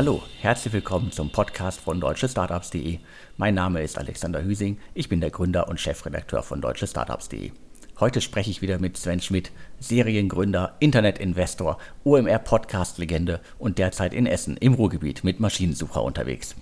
[0.00, 3.00] Hallo, herzlich willkommen zum Podcast von deutschestartups.de.
[3.36, 7.52] Mein Name ist Alexander Hüsing, ich bin der Gründer und Chefredakteur von deutschestartups.de.
[7.98, 14.72] Heute spreche ich wieder mit Sven Schmidt, Seriengründer, Internetinvestor, OMR-Podcast-Legende und derzeit in Essen im
[14.72, 16.56] Ruhrgebiet mit Maschinensucher unterwegs.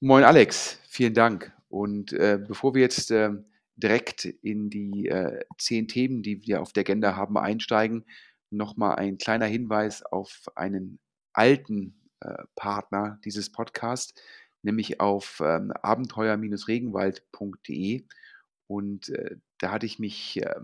[0.00, 1.50] Moin Alex, vielen Dank.
[1.70, 3.30] Und äh, bevor wir jetzt äh,
[3.76, 8.04] direkt in die äh, zehn Themen, die wir auf der Agenda haben, einsteigen,
[8.50, 10.98] nochmal ein kleiner Hinweis auf einen
[11.32, 12.01] alten
[12.56, 14.14] Partner dieses Podcasts,
[14.62, 18.04] nämlich auf ähm, abenteuer-regenwald.de.
[18.66, 20.54] Und äh, da hatte ich mich äh,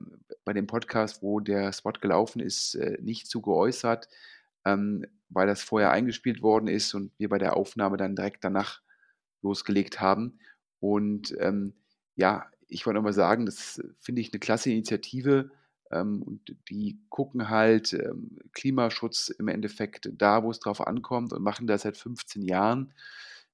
[0.44, 4.08] bei dem Podcast, wo der Spot gelaufen ist, äh, nicht zu geäußert,
[4.64, 8.80] ähm, weil das vorher eingespielt worden ist und wir bei der Aufnahme dann direkt danach
[9.42, 10.38] losgelegt haben.
[10.80, 11.74] Und ähm,
[12.16, 15.50] ja, ich wollte nochmal sagen, das finde ich eine klasse Initiative.
[15.91, 21.42] Ähm, und die gucken halt ähm, Klimaschutz im Endeffekt da, wo es drauf ankommt und
[21.42, 22.92] machen das seit 15 Jahren.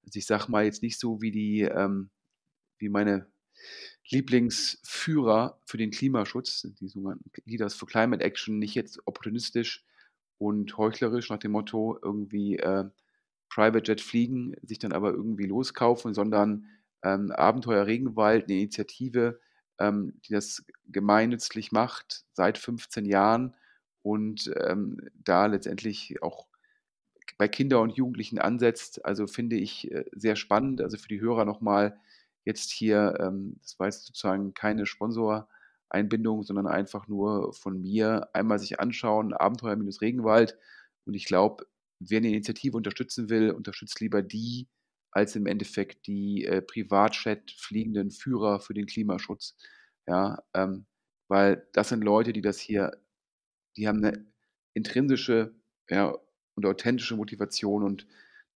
[0.04, 2.10] Also ich sage mal jetzt nicht so wie die, ähm,
[2.78, 3.26] wie meine
[4.08, 9.84] Lieblingsführer für den Klimaschutz, die sogenannten Leaders for Climate Action, nicht jetzt opportunistisch
[10.38, 12.84] und heuchlerisch nach dem Motto irgendwie äh,
[13.48, 16.66] Private Jet fliegen, sich dann aber irgendwie loskaufen, sondern
[17.02, 19.40] ähm, Abenteuer Regenwald, eine Initiative,
[19.78, 23.54] ähm, die das gemeinnützlich macht seit 15 Jahren
[24.02, 26.46] und ähm, da letztendlich auch
[27.38, 29.04] bei Kindern und Jugendlichen ansetzt.
[29.04, 30.80] Also finde ich äh, sehr spannend.
[30.80, 31.98] Also für die Hörer nochmal
[32.44, 38.58] jetzt hier, ähm, das war jetzt sozusagen keine Sponsoreinbindung, sondern einfach nur von mir einmal
[38.58, 40.56] sich anschauen, Abenteuer-Regenwald.
[41.06, 41.66] Und ich glaube,
[41.98, 44.68] wer eine Initiative unterstützen will, unterstützt lieber die,
[45.14, 49.56] als im Endeffekt die äh, Privatjet fliegenden Führer für den Klimaschutz.
[50.06, 50.86] Ja, ähm,
[51.28, 53.00] weil das sind Leute, die das hier,
[53.76, 54.26] die haben eine
[54.74, 55.54] intrinsische
[55.88, 56.12] ja,
[56.56, 58.06] und authentische Motivation und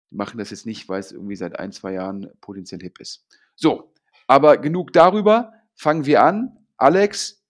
[0.09, 3.25] machen das jetzt nicht, weil es irgendwie seit ein, zwei Jahren potenziell hip ist.
[3.55, 3.93] So,
[4.25, 5.53] aber genug darüber.
[5.75, 6.57] Fangen wir an.
[6.77, 7.45] Alex,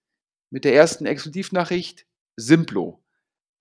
[0.50, 3.04] mit der ersten Exklusivnachricht, Simplo.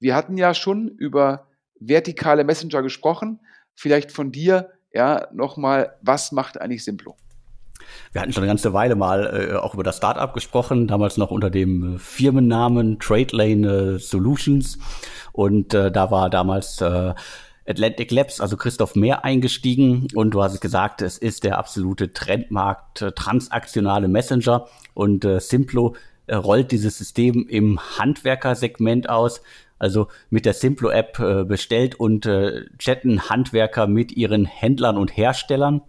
[0.01, 3.41] Wir hatten ja schon über vertikale Messenger gesprochen.
[3.75, 7.17] Vielleicht von dir ja, nochmal, was macht eigentlich Simplo?
[8.13, 11.31] Wir hatten schon eine ganze Weile mal äh, auch über das Startup gesprochen, damals noch
[11.31, 14.79] unter dem äh, Firmennamen TradeLane äh, Solutions.
[15.33, 17.13] Und äh, da war damals äh,
[17.69, 23.03] Atlantic Labs, also Christoph Mehr eingestiegen und du hast gesagt, es ist der absolute Trendmarkt,
[23.03, 25.95] äh, transaktionale Messenger und Simplo
[26.29, 29.43] rollt dieses System im Handwerkersegment aus.
[29.79, 35.83] Also mit der Simplo-App äh, bestellt und äh, chatten Handwerker mit ihren Händlern und Herstellern.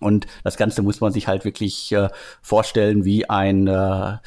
[0.00, 2.08] Und das Ganze muss man sich halt wirklich äh,
[2.42, 4.18] vorstellen wie ein äh,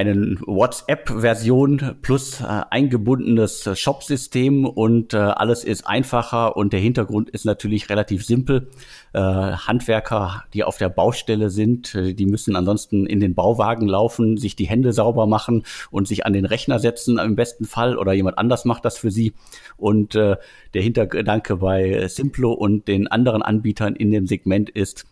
[0.00, 7.44] eine WhatsApp-Version plus äh, eingebundenes Shop-System und äh, alles ist einfacher und der Hintergrund ist
[7.44, 8.70] natürlich relativ simpel.
[9.12, 14.38] Äh, Handwerker, die auf der Baustelle sind, äh, die müssen ansonsten in den Bauwagen laufen,
[14.38, 18.14] sich die Hände sauber machen und sich an den Rechner setzen im besten Fall oder
[18.14, 19.34] jemand anders macht das für sie.
[19.76, 20.36] Und äh,
[20.72, 25.04] der Hintergedanke bei Simplo und den anderen Anbietern in dem Segment ist,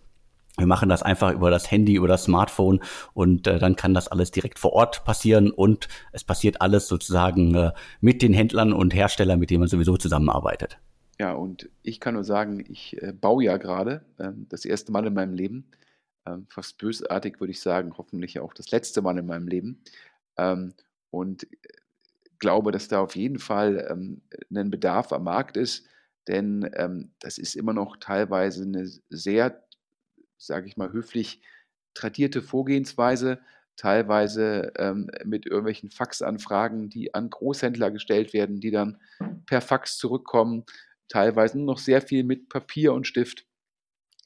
[0.59, 2.81] wir machen das einfach über das Handy, über das Smartphone
[3.15, 7.55] und äh, dann kann das alles direkt vor Ort passieren und es passiert alles sozusagen
[7.55, 10.79] äh, mit den Händlern und Herstellern, mit denen man sowieso zusammenarbeitet.
[11.19, 15.07] Ja, und ich kann nur sagen, ich äh, baue ja gerade äh, das erste Mal
[15.07, 15.71] in meinem Leben,
[16.27, 19.83] ähm, fast bösartig würde ich sagen, hoffentlich auch das letzte Mal in meinem Leben.
[20.37, 20.75] Ähm,
[21.11, 21.57] und äh,
[22.39, 24.23] glaube, dass da auf jeden Fall ähm,
[24.55, 25.87] ein Bedarf am Markt ist,
[26.29, 29.65] denn ähm, das ist immer noch teilweise eine sehr
[30.39, 31.43] sage ich mal höflich,
[31.95, 33.41] tradierte Vorgehensweise,
[33.77, 39.01] teilweise ähm, mit irgendwelchen Faxanfragen, die an Großhändler gestellt werden, die dann
[39.47, 40.65] per Fax zurückkommen,
[41.09, 43.47] teilweise nur noch sehr viel mit Papier und Stift.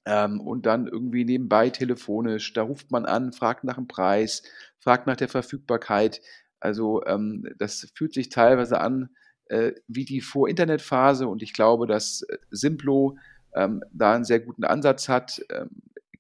[0.05, 4.43] Ähm, und dann irgendwie nebenbei telefonisch, da ruft man an, fragt nach dem Preis,
[4.81, 6.21] fragt nach der Verfügbarkeit.
[6.59, 9.11] Also ähm, das fühlt sich teilweise an
[9.47, 13.17] äh, wie die Vor-Internet-Phase und ich glaube, dass Simplo
[13.55, 15.41] ähm, da einen sehr guten Ansatz hat.
[15.51, 15.71] Ähm,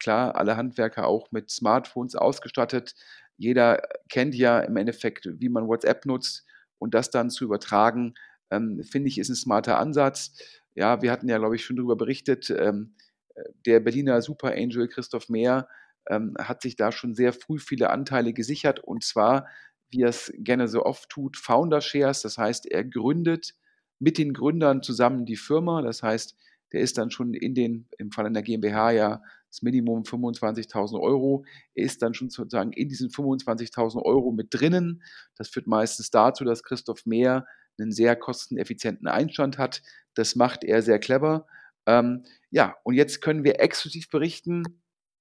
[0.02, 2.94] klar, alle Handwerker auch mit Smartphones ausgestattet.
[3.36, 6.44] Jeder kennt ja im Endeffekt, wie man WhatsApp nutzt
[6.78, 8.14] und das dann zu übertragen,
[8.50, 10.36] ähm, finde ich, ist ein smarter Ansatz.
[10.74, 12.94] Ja, wir hatten ja, glaube ich, schon darüber berichtet, ähm,
[13.66, 15.68] der Berliner Super Angel Christoph Mehr
[16.08, 19.46] ähm, hat sich da schon sehr früh viele Anteile gesichert und zwar,
[19.90, 22.22] wie er es gerne so oft tut, Founder Shares.
[22.22, 23.54] Das heißt, er gründet
[23.98, 25.82] mit den Gründern zusammen die Firma.
[25.82, 26.36] Das heißt,
[26.72, 29.22] der ist dann schon in den, im Fall einer GmbH ja
[29.52, 31.44] das Minimum 25.000 Euro.
[31.74, 35.02] Er ist dann schon sozusagen in diesen 25.000 Euro mit drinnen.
[35.36, 37.46] Das führt meistens dazu, dass Christoph Mehr
[37.78, 39.82] einen sehr kosteneffizienten Einstand hat.
[40.14, 41.46] Das macht er sehr clever.
[41.84, 44.62] Ähm, ja, und jetzt können wir exklusiv berichten,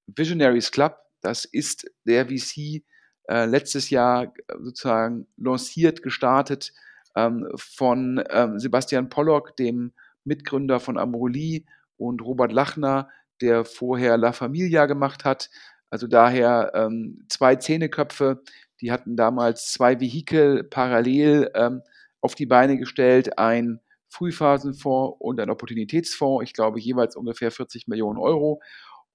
[0.08, 2.84] Visionaries Club, das ist der VC
[3.28, 6.72] äh, letztes Jahr äh, sozusagen lanciert, gestartet
[7.16, 9.92] ähm, von ähm, Sebastian Pollock, dem
[10.24, 11.66] Mitgründer von Amorelie
[11.98, 13.10] und Robert Lachner,
[13.42, 15.50] der vorher La Familia gemacht hat.
[15.90, 18.44] Also daher ähm, zwei Zähneköpfe,
[18.80, 21.82] die hatten damals zwei Vehikel parallel ähm,
[22.22, 23.80] auf die Beine gestellt, ein
[24.10, 28.62] Frühphasenfonds und ein Opportunitätsfonds, ich glaube jeweils ungefähr 40 Millionen Euro.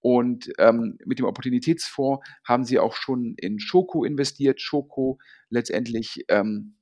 [0.01, 4.61] Und ähm, mit dem Opportunitätsfonds haben sie auch schon in Schoko investiert.
[4.61, 5.19] Schoko
[5.51, 6.77] letztendlich ähm,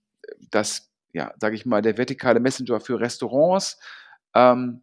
[0.51, 3.79] das, ja, sage ich mal, der vertikale Messenger für Restaurants.
[4.35, 4.83] Ähm,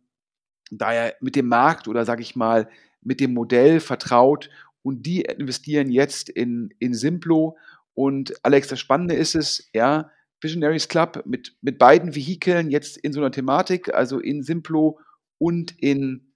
[0.78, 2.70] daher mit dem Markt oder sage ich mal
[3.02, 4.50] mit dem Modell vertraut
[4.84, 7.58] und die investieren jetzt in, in Simplo.
[7.94, 10.10] Und Alex, das Spannende ist es, ja,
[10.40, 15.00] Visionaries Club mit, mit beiden Vehikeln jetzt in so einer Thematik, also in Simplo
[15.38, 16.34] und in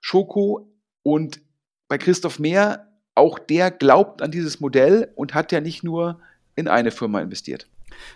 [0.00, 0.70] Schoko.
[1.02, 1.40] Und
[1.88, 6.20] bei Christoph Mehr, auch der glaubt an dieses Modell und hat ja nicht nur
[6.54, 7.66] in eine Firma investiert.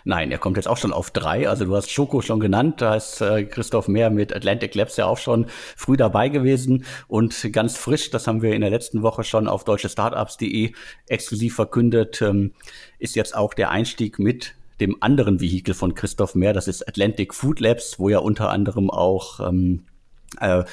[0.03, 1.47] Nein, er kommt jetzt auch schon auf drei.
[1.47, 5.05] Also du hast Schoko schon genannt, da ist äh, Christoph Mehr mit Atlantic Labs ja
[5.05, 9.23] auch schon früh dabei gewesen und ganz frisch, das haben wir in der letzten Woche
[9.23, 10.73] schon auf deutschestartups.de
[11.07, 12.53] exklusiv verkündet, ähm,
[12.99, 17.33] ist jetzt auch der Einstieg mit dem anderen Vehikel von Christoph Mehr, das ist Atlantic
[17.33, 19.85] Food Labs, wo ja unter anderem auch ähm,
[20.39, 20.63] äh,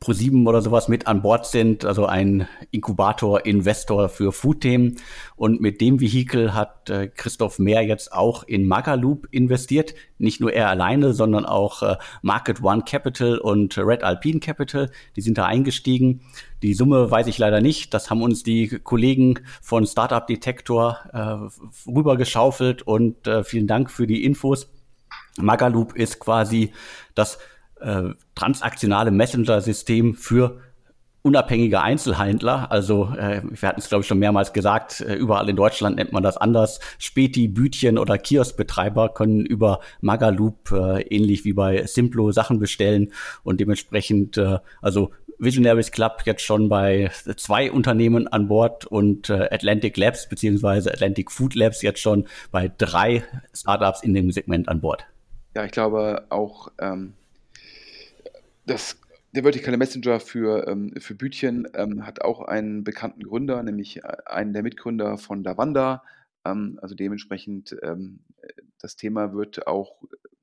[0.00, 4.96] ProSieben oder sowas mit an Bord sind, also ein Inkubator, Investor für Food-Themen.
[5.36, 9.94] Und mit dem Vehikel hat äh, Christoph Mehr jetzt auch in Magaloop investiert.
[10.16, 14.90] Nicht nur er alleine, sondern auch äh, Market One Capital und Red Alpine Capital.
[15.16, 16.22] Die sind da eingestiegen.
[16.62, 17.92] Die Summe weiß ich leider nicht.
[17.92, 24.06] Das haben uns die Kollegen von Startup Detektor äh, rübergeschaufelt und äh, vielen Dank für
[24.06, 24.70] die Infos.
[25.36, 26.72] Magaloop ist quasi
[27.14, 27.38] das
[27.80, 30.60] äh, transaktionale Messenger-System für
[31.22, 32.70] unabhängige Einzelhändler.
[32.70, 36.12] Also äh, wir hatten es, glaube ich, schon mehrmals gesagt, äh, überall in Deutschland nennt
[36.12, 36.80] man das anders.
[36.98, 43.12] Späti, Bütchen oder Kioskbetreiber können über Magaloop äh, ähnlich wie bei Simplo Sachen bestellen
[43.42, 49.48] und dementsprechend, äh, also Visionaries Club jetzt schon bei zwei Unternehmen an Bord und äh,
[49.50, 53.24] Atlantic Labs beziehungsweise Atlantic Food Labs jetzt schon bei drei
[53.54, 55.06] Startups in dem Segment an Bord.
[55.54, 57.14] Ja, ich glaube auch ähm,
[58.66, 59.00] das,
[59.32, 64.16] der vertikale Messenger für, ähm, für Bütchen ähm, hat auch einen bekannten Gründer, nämlich äh,
[64.26, 66.02] einen der Mitgründer von Davanda.
[66.44, 68.20] Ähm, also dementsprechend, ähm,
[68.78, 70.02] das Thema wird auch,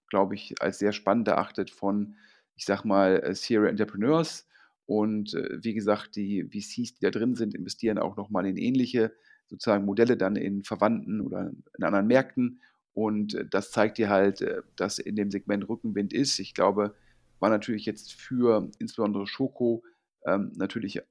[0.09, 2.15] glaube ich, als sehr spannend erachtet von,
[2.55, 4.47] ich sag mal, äh, Serial Entrepreneurs.
[4.85, 9.11] Und äh, wie gesagt, die VCs, die da drin sind, investieren auch nochmal in ähnliche
[9.47, 12.61] sozusagen Modelle dann in Verwandten oder in anderen Märkten.
[12.93, 16.39] Und äh, das zeigt dir halt, dass in dem Segment Rückenwind ist.
[16.39, 16.95] Ich glaube,
[17.39, 19.83] war natürlich jetzt für insbesondere Schoko
[20.25, 21.01] ähm, natürlich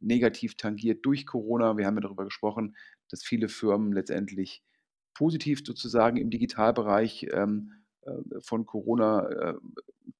[0.00, 1.76] negativ tangiert durch Corona.
[1.76, 2.76] Wir haben ja darüber gesprochen,
[3.10, 4.62] dass viele Firmen letztendlich
[5.14, 9.54] positiv sozusagen im Digitalbereich ähm, äh, von Corona äh,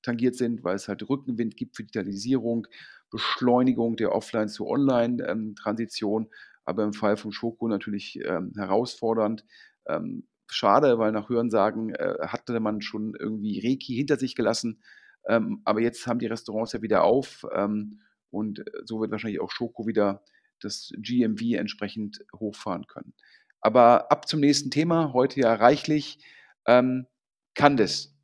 [0.02, 2.66] tangiert sind, weil es halt Rückenwind gibt für Digitalisierung,
[3.10, 6.30] Beschleunigung der Offline- zu Online-Transition, ähm,
[6.64, 9.44] aber im Fall von Schoko natürlich ähm, herausfordernd.
[9.86, 14.82] Ähm, schade, weil nach Hörensagen äh, hatte man schon irgendwie Reiki hinter sich gelassen
[15.28, 19.50] ähm, aber jetzt haben die Restaurants ja wieder auf ähm, und so wird wahrscheinlich auch
[19.50, 20.22] Schoko wieder
[20.60, 23.14] das GMV entsprechend hochfahren können.
[23.60, 26.18] Aber ab zum nächsten Thema, heute ja reichlich.
[26.66, 27.06] Ähm,
[27.54, 28.14] Candice.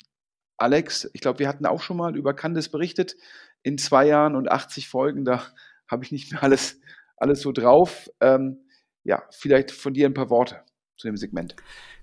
[0.56, 3.16] Alex, ich glaube, wir hatten auch schon mal über Candice berichtet.
[3.62, 5.44] In zwei Jahren und 80 Folgen, da
[5.90, 6.80] habe ich nicht mehr alles,
[7.16, 8.10] alles so drauf.
[8.20, 8.60] Ähm,
[9.04, 10.62] ja, vielleicht von dir ein paar Worte
[10.96, 11.56] zu dem Segment.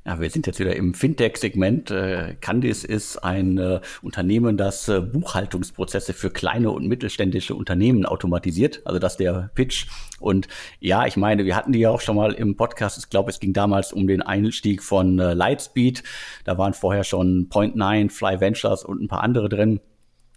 [0.05, 1.91] Ja, wir sind jetzt wieder im Fintech-Segment.
[1.91, 8.81] Äh, Candice ist ein äh, Unternehmen, das äh, Buchhaltungsprozesse für kleine und mittelständische Unternehmen automatisiert.
[8.85, 9.87] Also das ist der Pitch.
[10.19, 10.47] Und
[10.79, 12.97] ja, ich meine, wir hatten die ja auch schon mal im Podcast.
[12.97, 16.03] Ich glaube, es ging damals um den Einstieg von Lightspeed.
[16.45, 19.81] Da waren vorher schon Point9, Fly Ventures und ein paar andere drin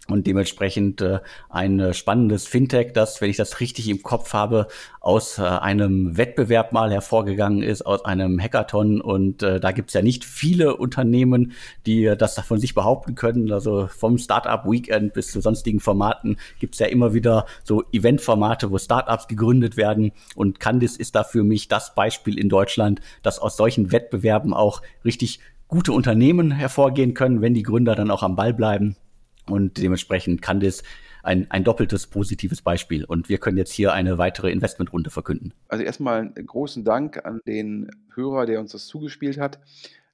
[0.09, 1.19] und dementsprechend äh,
[1.49, 4.67] ein äh, spannendes Fintech, das, wenn ich das richtig im Kopf habe,
[4.99, 8.99] aus äh, einem Wettbewerb mal hervorgegangen ist, aus einem Hackathon.
[8.99, 11.53] Und äh, da gibt's ja nicht viele Unternehmen,
[11.85, 13.49] die äh, das von sich behaupten können.
[13.53, 18.77] Also vom Startup Weekend bis zu sonstigen Formaten gibt's ja immer wieder so Eventformate, wo
[18.77, 20.11] Startups gegründet werden.
[20.35, 24.81] Und Candice ist da für mich das Beispiel in Deutschland, dass aus solchen Wettbewerben auch
[25.05, 28.97] richtig gute Unternehmen hervorgehen können, wenn die Gründer dann auch am Ball bleiben
[29.47, 30.83] und dementsprechend kann das
[31.23, 33.05] ein, ein doppeltes positives Beispiel.
[33.05, 35.53] Und wir können jetzt hier eine weitere Investmentrunde verkünden.
[35.67, 39.59] Also erstmal großen Dank an den Hörer, der uns das zugespielt hat.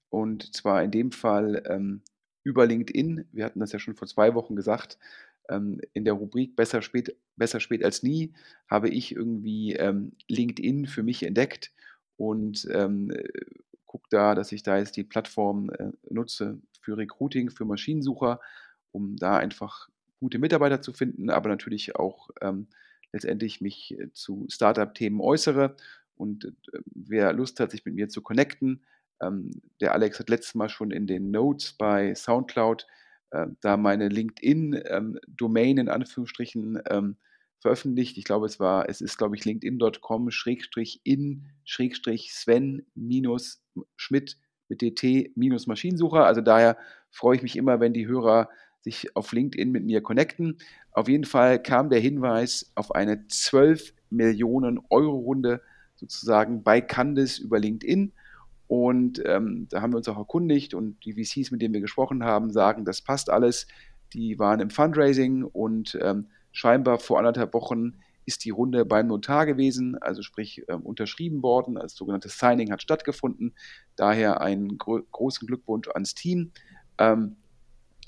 [0.10, 2.02] Und zwar in dem Fall ähm,
[2.44, 3.26] über LinkedIn.
[3.32, 4.98] Wir hatten das ja schon vor zwei Wochen gesagt.
[5.50, 8.34] ähm, in der Rubrik besser spät, besser spät als nie
[8.70, 11.72] habe ich irgendwie ähm, LinkedIn für mich entdeckt
[12.18, 13.12] und ähm,
[13.86, 18.40] gucke da, dass ich da jetzt die Plattform äh, nutze für Recruiting, für Maschinensucher,
[18.92, 22.68] um da einfach gute Mitarbeiter zu finden, aber natürlich auch ähm,
[23.12, 25.76] letztendlich mich äh, zu Startup-Themen äußere.
[26.16, 28.84] Und äh, wer Lust hat, sich mit mir zu connecten,
[29.22, 32.86] ähm, der Alex hat letztes Mal schon in den Notes bei SoundCloud
[33.32, 37.18] äh, da meine LinkedIn-Domain ähm, in Anführungsstrichen ähm,
[37.60, 38.18] veröffentlicht.
[38.18, 43.62] Ich glaube, es war, es ist, glaube ich, linkedin.com Schrägstrich in Schrägstrich Sven minus
[43.98, 44.38] Schmidt
[44.70, 46.26] mit DT minus Maschinensucher.
[46.26, 46.78] Also daher
[47.12, 48.50] freue ich mich immer, wenn die Hörer
[48.82, 50.58] sich auf LinkedIn mit mir connecten.
[50.92, 55.62] Auf jeden Fall kam der Hinweis auf eine 12 Millionen Euro Runde
[55.96, 58.14] sozusagen bei Candice über LinkedIn.
[58.68, 62.24] Und ähm, da haben wir uns auch erkundigt und die VCs, mit denen wir gesprochen
[62.24, 63.68] haben, sagen, das passt alles.
[64.14, 67.94] Die waren im Fundraising und ähm, scheinbar vor anderthalb Wochen
[68.26, 71.76] ist die Runde beim Notar gewesen, also sprich ähm, unterschrieben worden.
[71.76, 73.56] Das sogenannte Signing hat stattgefunden.
[73.96, 76.52] Daher einen gro großen Glückwunsch ans Team.
[77.00, 77.38] Ähm,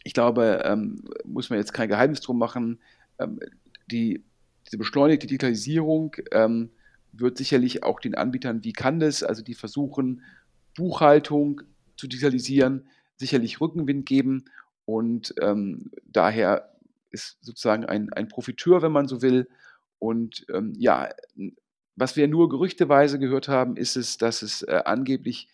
[0.04, 2.80] ich glaube, ähm, muss man jetzt kein Geheimnis drum machen.
[3.20, 3.40] Ähm,
[3.88, 4.24] die,
[4.66, 6.72] diese beschleunigte Digitalisierung ähm,
[7.12, 10.24] wird sicherlich auch den Anbietern wie Candes, also die versuchen,
[10.76, 11.62] Buchhaltung
[11.98, 14.46] zu digitalisieren, sicherlich Rückenwind geben.
[14.86, 16.72] Und ähm, daher
[17.12, 19.48] ist sozusagen ein, ein Profiteur, wenn man so will.
[20.00, 21.10] Und ähm, ja,
[21.96, 25.50] was wir nur gerüchteweise gehört haben, ist es, dass es äh, angeblich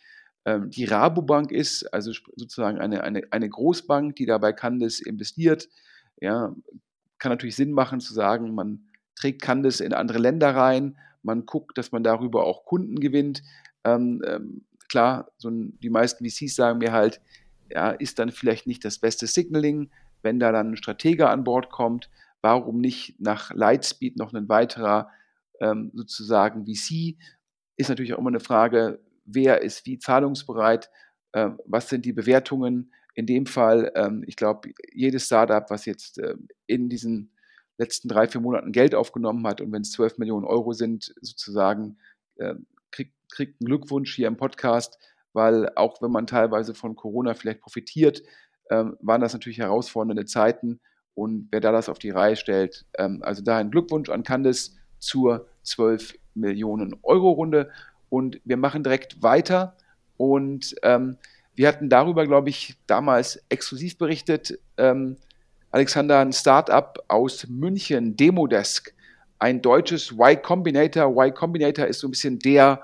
[0.48, 5.68] die Rabobank ist, also sozusagen eine, eine, eine Großbank, die dabei Candice investiert.
[6.22, 6.56] Ja,
[7.20, 11.78] kann natürlich Sinn machen zu sagen, man trägt Candice in andere Länder rein, man guckt,
[11.78, 13.44] dass man darüber auch Kunden gewinnt.
[13.84, 17.20] Ähm, ähm, klar, so ein, die meisten VCs sagen mir halt,
[17.70, 19.90] ja, ist dann vielleicht nicht das beste Signaling,
[20.22, 22.10] wenn da dann ein Stratege an Bord kommt,
[22.42, 25.10] warum nicht nach Lightspeed noch ein weiterer
[25.60, 27.18] ähm, sozusagen VC?
[27.76, 30.90] Ist natürlich auch immer eine Frage, wer ist wie zahlungsbereit,
[31.34, 32.92] äh, was sind die Bewertungen.
[33.14, 37.32] In dem Fall, ähm, ich glaube, jedes Startup, was jetzt äh, in diesen
[37.78, 41.98] letzten drei, vier Monaten Geld aufgenommen hat und wenn es 12 Millionen Euro sind, sozusagen,
[42.38, 42.56] äh,
[42.92, 44.98] kriegt, kriegt einen Glückwunsch hier im Podcast,
[45.34, 48.24] weil auch wenn man teilweise von Corona vielleicht profitiert,
[48.70, 50.80] ähm, waren das natürlich herausfordernde Zeiten
[51.14, 54.78] und wer da das auf die Reihe stellt, ähm, also da ein Glückwunsch an Candice
[55.00, 57.72] zur 12 Millionen Euro Runde
[58.10, 59.76] und wir machen direkt weiter.
[60.18, 61.18] Und ähm,
[61.56, 64.60] wir hatten darüber, glaube ich, damals exklusiv berichtet.
[64.78, 65.18] Ähm,
[65.72, 68.94] Alexander, ein Startup aus München, Demodesk,
[69.40, 71.12] ein deutsches Y Combinator.
[71.12, 72.82] Y Combinator ist so ein bisschen der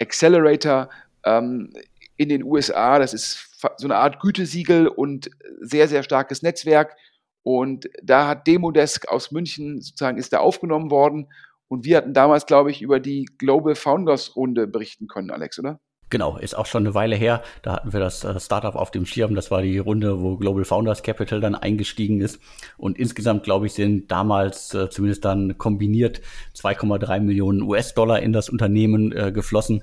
[0.00, 0.88] Accelerator
[1.24, 1.72] ähm,
[2.16, 2.98] in den USA.
[2.98, 6.96] Das ist so eine Art Gütesiegel und sehr, sehr starkes Netzwerk.
[7.42, 11.28] Und da hat Demodesk aus München sozusagen ist da aufgenommen worden
[11.72, 15.80] und wir hatten damals, glaube ich, über die Global Founders Runde berichten können, Alex, oder?
[16.10, 17.42] Genau, ist auch schon eine Weile her.
[17.62, 19.34] Da hatten wir das äh, Startup auf dem Schirm.
[19.34, 22.38] Das war die Runde, wo Global Founders Capital dann eingestiegen ist.
[22.76, 26.20] Und insgesamt, glaube ich, sind damals äh, zumindest dann kombiniert
[26.54, 29.82] 2,3 Millionen US-Dollar in das Unternehmen äh, geflossen.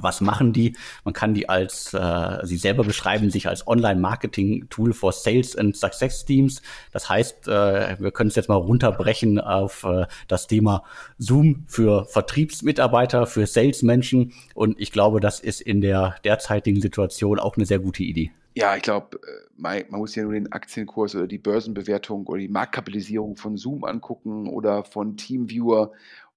[0.00, 0.76] Was machen die?
[1.04, 6.24] Man kann die als, äh, sie selber beschreiben sich als Online-Marketing-Tool for Sales and Success
[6.24, 6.62] Teams.
[6.92, 10.84] Das heißt, äh, wir können es jetzt mal runterbrechen auf äh, das Thema
[11.18, 14.32] Zoom für Vertriebsmitarbeiter, für Salesmenschen.
[14.54, 18.32] Und ich glaube, das ist in der derzeitigen Situation auch eine sehr gute Idee.
[18.56, 22.48] Ja, ich glaube, äh, man, muss ja nur den Aktienkurs oder die Börsenbewertung oder die
[22.48, 25.92] Marktkapitalisierung von Zoom angucken oder von Teamviewer.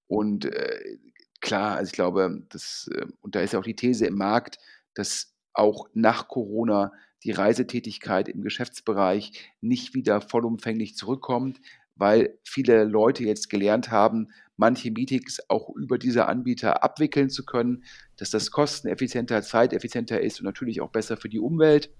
[0.08, 0.98] Und äh,
[1.40, 4.58] klar, also ich glaube, das, äh, und da ist ja auch die These im Markt,
[4.94, 6.92] dass auch nach Corona
[7.24, 11.60] die Reisetätigkeit im Geschäftsbereich nicht wieder vollumfänglich zurückkommt,
[11.96, 17.84] weil viele Leute jetzt gelernt haben, manche Meetings auch über diese Anbieter abwickeln zu können,
[18.16, 21.90] dass das kosteneffizienter, zeiteffizienter ist und natürlich auch besser für die Umwelt.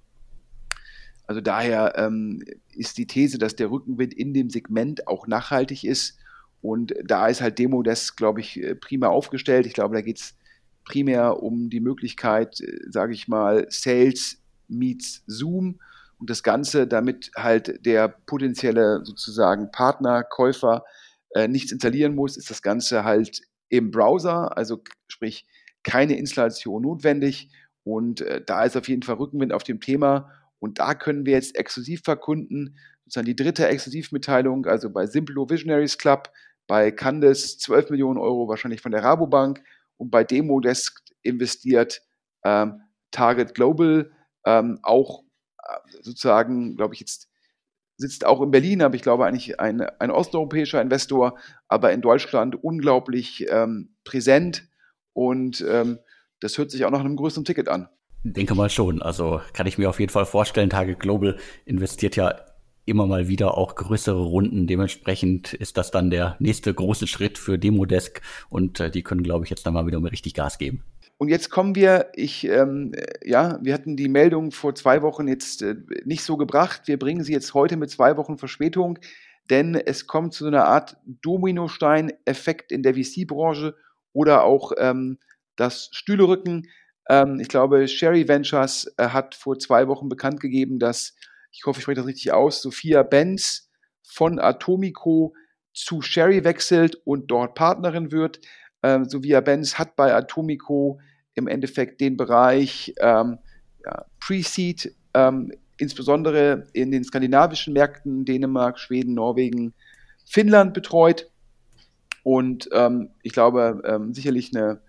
[1.26, 2.42] Also daher ähm,
[2.74, 6.17] ist die These, dass der Rückenwind in dem Segment auch nachhaltig ist
[6.60, 9.66] und da ist halt Demo das, glaube ich, äh, prima aufgestellt.
[9.66, 10.34] Ich glaube, da geht es
[10.84, 15.80] primär um die Möglichkeit, äh, sage ich mal, Sales meets Zoom
[16.18, 20.84] und das Ganze, damit halt der potenzielle sozusagen Partner, Käufer
[21.34, 25.46] äh, nichts installieren muss, ist das Ganze halt im Browser, also sprich
[25.82, 27.50] keine Installation notwendig.
[27.84, 30.30] Und äh, da ist auf jeden Fall Rückenwind auf dem Thema.
[30.58, 35.96] Und da können wir jetzt exklusiv verkunden, sozusagen die dritte Exklusivmitteilung, also bei Simplo Visionaries
[35.96, 36.30] Club
[36.68, 39.64] bei Candes 12 Millionen Euro wahrscheinlich von der Rabobank
[39.96, 42.02] und bei Demodesk investiert
[42.44, 44.12] ähm, Target Global
[44.44, 45.24] ähm, auch
[45.64, 47.28] äh, sozusagen, glaube ich, jetzt
[47.96, 52.62] sitzt auch in Berlin, aber ich glaube eigentlich ein, ein osteuropäischer Investor, aber in Deutschland
[52.62, 54.68] unglaublich ähm, präsent
[55.14, 55.98] und ähm,
[56.38, 57.88] das hört sich auch nach einem größeren Ticket an.
[58.22, 59.02] Denke mal schon.
[59.02, 62.47] Also kann ich mir auf jeden Fall vorstellen, Target Global investiert ja
[62.88, 64.66] immer mal wieder auch größere Runden.
[64.66, 69.44] Dementsprechend ist das dann der nächste große Schritt für Demodesk und äh, die können, glaube
[69.44, 70.82] ich, jetzt dann mal wieder richtig Gas geben.
[71.18, 72.92] Und jetzt kommen wir, ich, ähm,
[73.24, 76.82] ja, wir hatten die Meldung vor zwei Wochen jetzt äh, nicht so gebracht.
[76.86, 79.00] Wir bringen sie jetzt heute mit zwei Wochen Verspätung,
[79.50, 83.74] denn es kommt zu einer Art Dominostein-Effekt in der VC-Branche
[84.12, 85.18] oder auch ähm,
[85.56, 86.68] das Stühlerücken.
[87.08, 91.16] Ähm, ich glaube, Sherry Ventures äh, hat vor zwei Wochen bekannt gegeben, dass
[91.50, 93.70] ich hoffe, ich spreche das richtig aus, Sophia Benz
[94.02, 95.34] von Atomico
[95.72, 98.40] zu Sherry wechselt und dort Partnerin wird.
[98.82, 101.00] Ähm, Sophia Benz hat bei Atomico
[101.34, 103.38] im Endeffekt den Bereich ähm,
[103.84, 109.74] ja, Pre-Seed, ähm, insbesondere in den skandinavischen Märkten, Dänemark, Schweden, Norwegen,
[110.26, 111.30] Finnland betreut.
[112.24, 114.80] Und ähm, ich glaube, ähm, sicherlich eine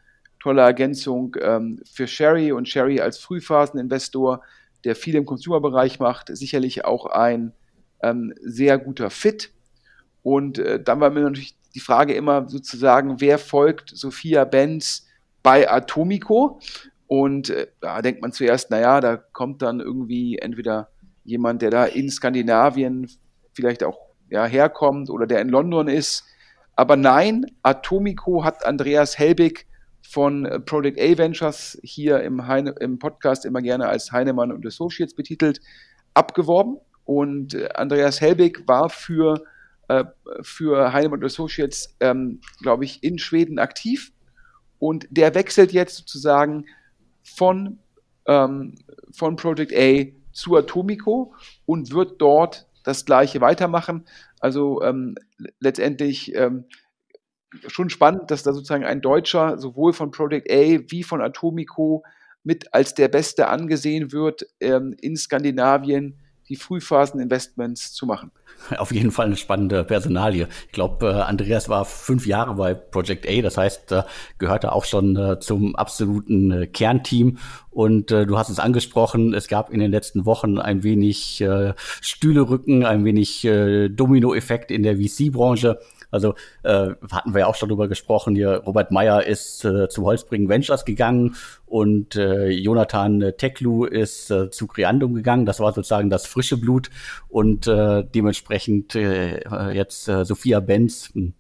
[0.42, 4.42] tolle Ergänzung ähm, für Sherry und Sherry als Frühphaseninvestor
[4.84, 7.54] der viel im Consumer-Bereich macht, sicherlich auch ein
[8.02, 9.52] ähm, sehr guter Fit.
[10.24, 15.08] Und äh, dann war mir natürlich die Frage immer sozusagen, wer folgt Sophia Benz
[15.44, 16.60] bei Atomico?
[17.08, 20.90] Und äh, da denkt man zuerst, naja, da kommt dann irgendwie entweder
[21.24, 23.10] jemand, der da in Skandinavien
[23.54, 26.26] vielleicht auch ja, herkommt oder der in London ist.
[26.76, 29.68] Aber nein, Atomico hat Andreas Helbig
[30.10, 34.66] von äh, Project A Ventures hier im, Heine, im Podcast immer gerne als Heinemann und
[34.66, 35.62] Associates betitelt,
[36.16, 36.78] abgeworben.
[37.06, 39.44] Und äh, Andreas Helbig war für,
[39.88, 40.06] äh,
[40.42, 44.12] für Heinemann und Associates, ähm, glaube ich, in Schweden aktiv.
[44.80, 46.65] Und der wechselt jetzt sozusagen
[47.22, 47.78] von,
[48.26, 48.76] ähm,
[49.12, 51.36] von Project A zu Atomico
[51.67, 54.06] und wird dort das gleiche weitermachen.
[54.39, 55.13] Also ähm,
[55.60, 56.65] letztendlich ähm,
[57.68, 62.04] schon spannend, dass da sozusagen ein Deutscher sowohl von Project A wie von Atomico
[62.44, 68.32] mit als der Beste angesehen wird, ähm, in Skandinavien die Frühphasen-Investments zu machen.
[68.78, 70.48] Auf jeden Fall eine spannende Personalie.
[70.66, 73.94] Ich glaube, äh, Andreas war fünf Jahre bei Project A, das heißt,
[74.40, 77.38] gehörte auch schon äh, zum absoluten äh, Kernteam.
[77.70, 81.42] Und du hast es angesprochen, es gab in den letzten Wochen ein wenig
[82.02, 85.80] Stühlerücken, ein wenig Dominoeffekt in der VC-Branche.
[86.12, 88.36] Also äh, hatten wir ja auch schon drüber gesprochen.
[88.36, 94.50] Hier Robert Meyer ist äh, zu Holzbringen Ventures gegangen und äh, Jonathan Teklu ist äh,
[94.50, 95.45] zu Creandum gegangen.
[95.45, 96.89] Das war sozusagen das frische Blut
[97.28, 99.39] und äh, dementsprechend äh,
[99.72, 101.34] jetzt äh, Sophia Benz hm,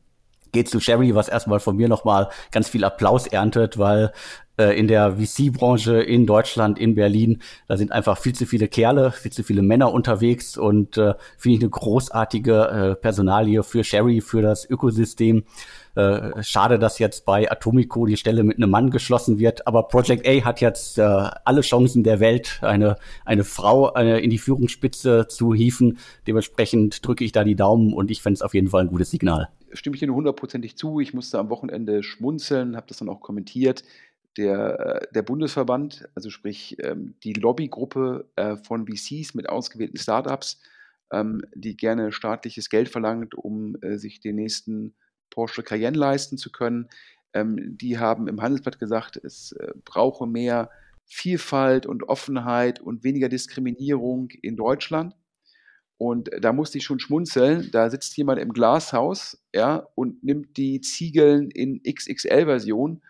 [0.51, 4.11] geht zu Sherry, was erstmal von mir nochmal ganz viel Applaus erntet, weil
[4.59, 7.41] äh, in der VC-Branche in Deutschland, in Berlin.
[7.67, 11.55] Da sind einfach viel zu viele Kerle, viel zu viele Männer unterwegs und äh, finde
[11.55, 15.45] ich eine großartige äh, Personalie für Sherry, für das Ökosystem.
[15.95, 20.27] Äh, schade, dass jetzt bei Atomico die Stelle mit einem Mann geschlossen wird, aber Project
[20.27, 25.27] A hat jetzt äh, alle Chancen der Welt, eine, eine Frau äh, in die Führungsspitze
[25.27, 25.97] zu hieven.
[26.27, 29.09] Dementsprechend drücke ich da die Daumen und ich fände es auf jeden Fall ein gutes
[29.09, 29.49] Signal.
[29.73, 30.99] Stimme ich nur hundertprozentig zu.
[30.99, 33.83] Ich musste am Wochenende schmunzeln, habe das dann auch kommentiert
[34.39, 40.61] der, äh, der Bundesverband, also sprich ähm, die Lobbygruppe äh, von VCs mit ausgewählten Startups,
[41.11, 44.95] ähm, die gerne staatliches Geld verlangt, um äh, sich den nächsten
[45.29, 46.87] Porsche Cayenne leisten zu können.
[47.33, 50.69] Ähm, die haben im Handelsblatt gesagt, es brauche mehr
[51.05, 55.15] Vielfalt und Offenheit und weniger Diskriminierung in Deutschland.
[55.99, 57.71] Und da musste ich schon schmunzeln.
[57.71, 63.01] Da sitzt jemand im Glashaus ja, und nimmt die Ziegeln in XXL-Version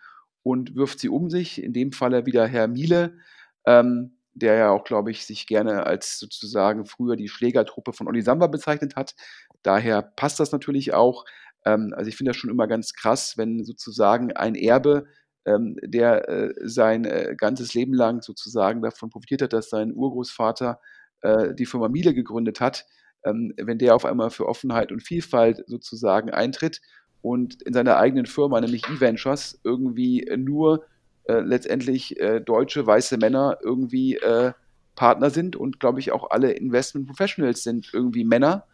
[0.42, 1.62] und wirft sie um sich.
[1.62, 3.16] In dem Falle wieder Herr Miele,
[3.64, 8.22] ähm, der ja auch, glaube ich, sich gerne als sozusagen früher die Schlägertruppe von Oli
[8.22, 9.14] Samba bezeichnet hat.
[9.62, 11.24] Daher passt das natürlich auch.
[11.64, 15.06] Ähm, also ich finde das schon immer ganz krass, wenn sozusagen ein Erbe,
[15.46, 20.80] ähm, der äh, sein äh, ganzes Leben lang sozusagen davon profitiert hat, dass sein Urgroßvater
[21.22, 22.86] äh, die Firma Miele gegründet hat,
[23.24, 26.80] ähm, wenn der auf einmal für Offenheit und Vielfalt sozusagen eintritt
[27.22, 30.86] und in seiner eigenen Firma, nämlich E-Ventures, irgendwie nur
[31.24, 34.52] äh, letztendlich äh, deutsche weiße Männer irgendwie äh,
[34.94, 38.64] Partner sind und glaube ich auch alle Investment Professionals sind irgendwie Männer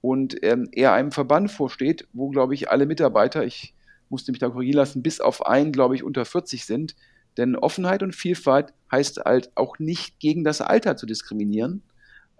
[0.00, 3.74] und ähm, er einem Verband vorsteht, wo glaube ich alle Mitarbeiter, ich
[4.08, 6.94] musste mich da korrigieren lassen, bis auf einen glaube ich unter 40 sind.
[7.36, 11.82] Denn Offenheit und Vielfalt heißt halt auch nicht gegen das Alter zu diskriminieren.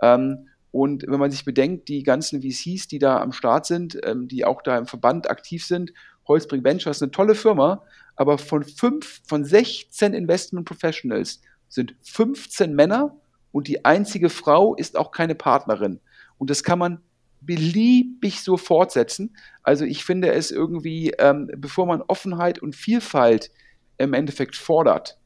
[0.02, 4.28] Ähm, und wenn man sich bedenkt, die ganzen VCs, die da am Start sind, ähm,
[4.28, 5.92] die auch da im Verband aktiv sind,
[6.28, 7.82] Holzbrink Ventures, eine tolle Firma,
[8.16, 13.16] aber von fünf, von 16 Investment Professionals sind 15 Männer
[13.52, 16.00] und die einzige Frau ist auch keine Partnerin.
[16.38, 17.00] Und das kann man
[17.40, 19.36] beliebig so fortsetzen.
[19.62, 23.50] Also ich finde es irgendwie, ähm, bevor man Offenheit und Vielfalt
[23.98, 25.18] im Endeffekt fordert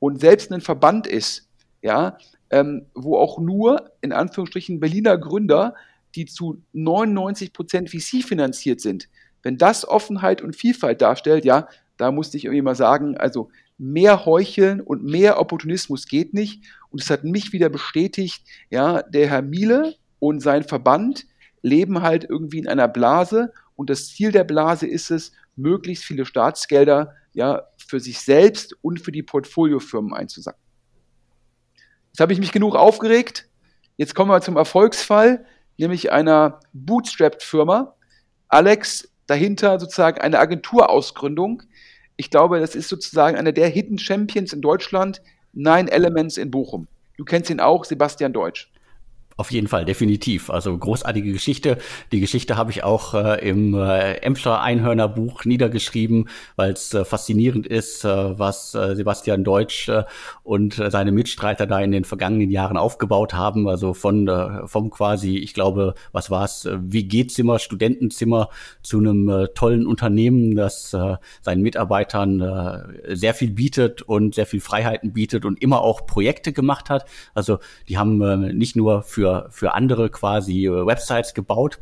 [0.00, 1.48] und selbst ein Verband ist,
[1.82, 2.18] ja,
[2.50, 5.74] ähm, wo auch nur in Anführungsstrichen Berliner Gründer,
[6.14, 9.08] die zu 99 Prozent VC finanziert sind,
[9.42, 14.24] wenn das Offenheit und Vielfalt darstellt, ja, da musste ich irgendwie mal sagen, also mehr
[14.24, 16.64] Heucheln und mehr Opportunismus geht nicht.
[16.90, 21.26] Und es hat mich wieder bestätigt, ja, der Herr Miele und sein Verband
[21.62, 26.24] leben halt irgendwie in einer Blase und das Ziel der Blase ist es, möglichst viele
[26.24, 30.60] Staatsgelder ja für sich selbst und für die Portfoliofirmen einzusacken.
[32.18, 33.46] Jetzt habe ich mich genug aufgeregt.
[33.96, 37.94] Jetzt kommen wir zum Erfolgsfall, nämlich einer Bootstrapped-Firma.
[38.48, 41.62] Alex, dahinter sozusagen eine Agenturausgründung.
[42.16, 46.88] Ich glaube, das ist sozusagen einer der Hidden Champions in Deutschland, Nine Elements in Bochum.
[47.16, 48.68] Du kennst ihn auch, Sebastian Deutsch.
[49.38, 50.50] Auf jeden Fall, definitiv.
[50.50, 51.78] Also großartige Geschichte.
[52.10, 57.04] Die Geschichte habe ich auch äh, im äh, Emscher Einhörner Buch niedergeschrieben, weil es äh,
[57.04, 60.02] faszinierend ist, äh, was äh, Sebastian Deutsch äh,
[60.42, 63.68] und äh, seine Mitstreiter da in den vergangenen Jahren aufgebaut haben.
[63.68, 68.48] Also von äh, vom quasi, ich glaube, was war es, WG-Zimmer, Studentenzimmer
[68.82, 74.46] zu einem äh, tollen Unternehmen, das äh, seinen Mitarbeitern äh, sehr viel bietet und sehr
[74.46, 77.04] viel Freiheiten bietet und immer auch Projekte gemacht hat.
[77.34, 81.78] Also die haben äh, nicht nur für für, für andere quasi äh, Websites gebaut.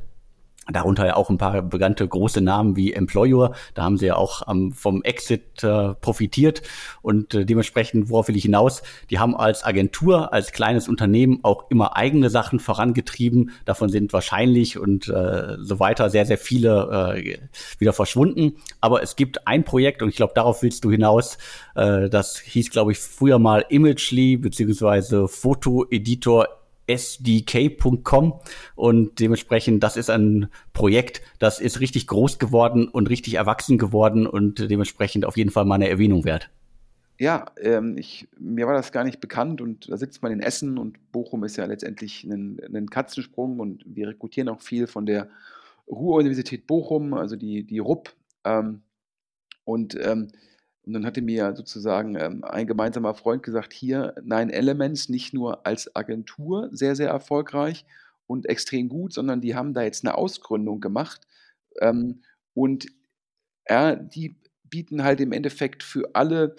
[0.73, 3.55] Darunter ja auch ein paar bekannte große Namen wie Employer.
[3.75, 6.63] Da haben sie ja auch ähm, vom Exit äh, profitiert.
[7.03, 8.83] Und äh, dementsprechend, worauf will ich hinaus?
[9.11, 13.53] Die haben als Agentur, als kleines Unternehmen auch immer eigene Sachen vorangetrieben.
[13.65, 17.39] Davon sind wahrscheinlich und äh, so weiter sehr, sehr viele äh,
[17.79, 18.57] wieder verschwunden.
[18.81, 21.39] Aber es gibt ein Projekt und ich glaube, darauf willst du hinaus.
[21.77, 26.49] Äh, das hieß, glaube ich, früher mal Imagely beziehungsweise Foto-Editor
[26.89, 28.41] sdk.com
[28.75, 34.27] und dementsprechend, das ist ein Projekt, das ist richtig groß geworden und richtig erwachsen geworden
[34.27, 36.51] und dementsprechend auf jeden Fall mal eine Erwähnung wert.
[37.19, 40.77] Ja, ähm, ich, mir war das gar nicht bekannt und da sitzt man in Essen
[40.77, 45.29] und Bochum ist ja letztendlich ein, ein Katzensprung und wir rekrutieren auch viel von der
[45.89, 48.15] Ruhr-Universität Bochum, also die, die RUP.
[48.45, 48.83] Ähm,
[49.65, 50.29] und ähm,
[50.87, 55.67] und dann hatte mir sozusagen ähm, ein gemeinsamer Freund gesagt, hier Nine Elements nicht nur
[55.67, 57.85] als Agentur sehr, sehr erfolgreich
[58.29, 61.27] und extrem gut, sondern die haben da jetzt eine Ausgründung gemacht.
[61.81, 62.23] Ähm,
[62.55, 62.87] und
[63.69, 66.55] ja, die bieten halt im Endeffekt für alle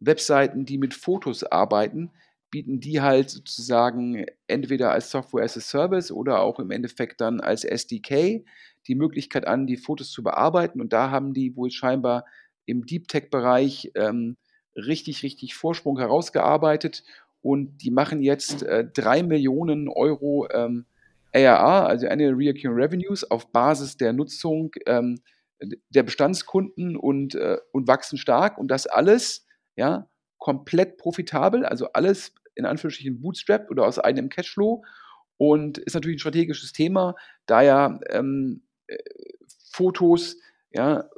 [0.00, 2.10] Webseiten, die mit Fotos arbeiten,
[2.50, 7.40] bieten die halt sozusagen entweder als Software as a Service oder auch im Endeffekt dann
[7.40, 8.44] als SDK
[8.88, 10.80] die Möglichkeit an, die Fotos zu bearbeiten.
[10.80, 12.24] Und da haben die wohl scheinbar
[12.68, 14.36] im Deep Tech-Bereich ähm,
[14.76, 17.02] richtig, richtig Vorsprung herausgearbeitet.
[17.40, 20.84] Und die machen jetzt äh, 3 Millionen Euro ähm,
[21.34, 25.20] ARA, also Annual Recurring Revenues, auf Basis der Nutzung ähm,
[25.88, 28.58] der Bestandskunden und, äh, und wachsen stark.
[28.58, 34.84] Und das alles ja, komplett profitabel, also alles in Anführungsstrichen bootstrapped oder aus eigenem Cashflow.
[35.38, 37.14] Und ist natürlich ein strategisches Thema,
[37.46, 38.98] da ja ähm, äh,
[39.70, 40.36] Fotos
[40.72, 41.08] ja,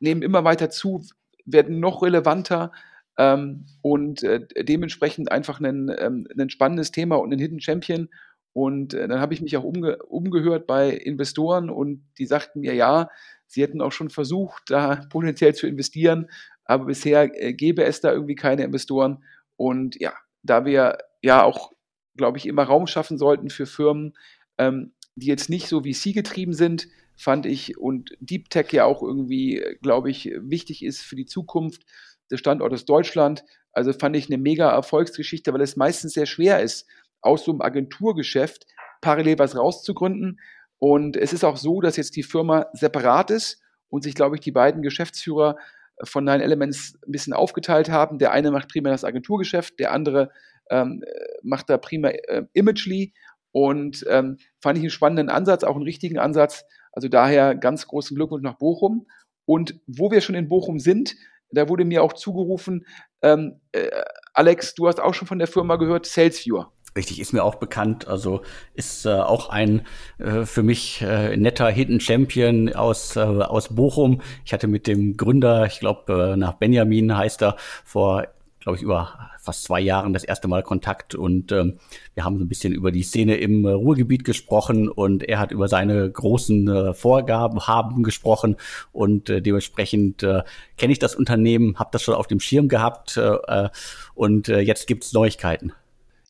[0.00, 1.02] nehmen immer weiter zu,
[1.44, 2.72] werden noch relevanter
[3.18, 8.08] ähm, und äh, dementsprechend einfach ein, ähm, ein spannendes Thema und ein Hidden Champion.
[8.52, 12.74] Und äh, dann habe ich mich auch umge umgehört bei Investoren und die sagten mir,
[12.74, 13.08] ja,
[13.46, 16.28] sie hätten auch schon versucht, da potenziell zu investieren,
[16.64, 19.24] aber bisher äh, gäbe es da irgendwie keine Investoren.
[19.56, 20.12] Und ja,
[20.42, 21.72] da wir ja auch,
[22.16, 24.14] glaube ich, immer Raum schaffen sollten für Firmen,
[24.58, 28.84] ähm, die jetzt nicht so wie Sie getrieben sind, fand ich, und Deep Tech ja
[28.84, 31.82] auch irgendwie, glaube ich, wichtig ist für die Zukunft
[32.30, 33.44] des Standortes Deutschland.
[33.72, 36.86] Also fand ich eine mega Erfolgsgeschichte, weil es meistens sehr schwer ist,
[37.20, 38.66] aus so einem Agenturgeschäft
[39.00, 40.40] parallel was rauszugründen.
[40.78, 44.40] Und es ist auch so, dass jetzt die Firma separat ist und sich, glaube ich,
[44.40, 45.56] die beiden Geschäftsführer
[46.02, 48.18] von Nine Elements ein bisschen aufgeteilt haben.
[48.18, 50.30] Der eine macht primär das Agenturgeschäft, der andere
[50.70, 51.04] ähm,
[51.42, 53.12] macht da primär äh, Imagely.
[53.52, 58.14] Und ähm, fand ich einen spannenden Ansatz, auch einen richtigen Ansatz, also daher ganz großen
[58.14, 59.06] Glückwunsch nach Bochum.
[59.44, 61.16] Und wo wir schon in Bochum sind,
[61.50, 62.86] da wurde mir auch zugerufen,
[63.22, 63.88] ähm, äh,
[64.34, 66.72] Alex, du hast auch schon von der Firma gehört, SalesViewer.
[66.94, 68.06] Richtig, ist mir auch bekannt.
[68.06, 68.42] Also
[68.74, 69.86] ist äh, auch ein
[70.18, 74.20] äh, für mich äh, netter Hidden Champion aus, äh, aus Bochum.
[74.44, 78.26] Ich hatte mit dem Gründer, ich glaube, äh, nach Benjamin heißt er, vor
[78.62, 81.78] glaube ich, über fast zwei Jahren das erste Mal Kontakt und ähm,
[82.14, 85.50] wir haben so ein bisschen über die Szene im äh, Ruhrgebiet gesprochen und er hat
[85.50, 88.56] über seine großen äh, Vorgaben haben gesprochen
[88.92, 90.42] und äh, dementsprechend äh,
[90.76, 93.68] kenne ich das Unternehmen, habe das schon auf dem Schirm gehabt äh, äh
[94.14, 95.72] und äh, jetzt gibt's Neuigkeiten.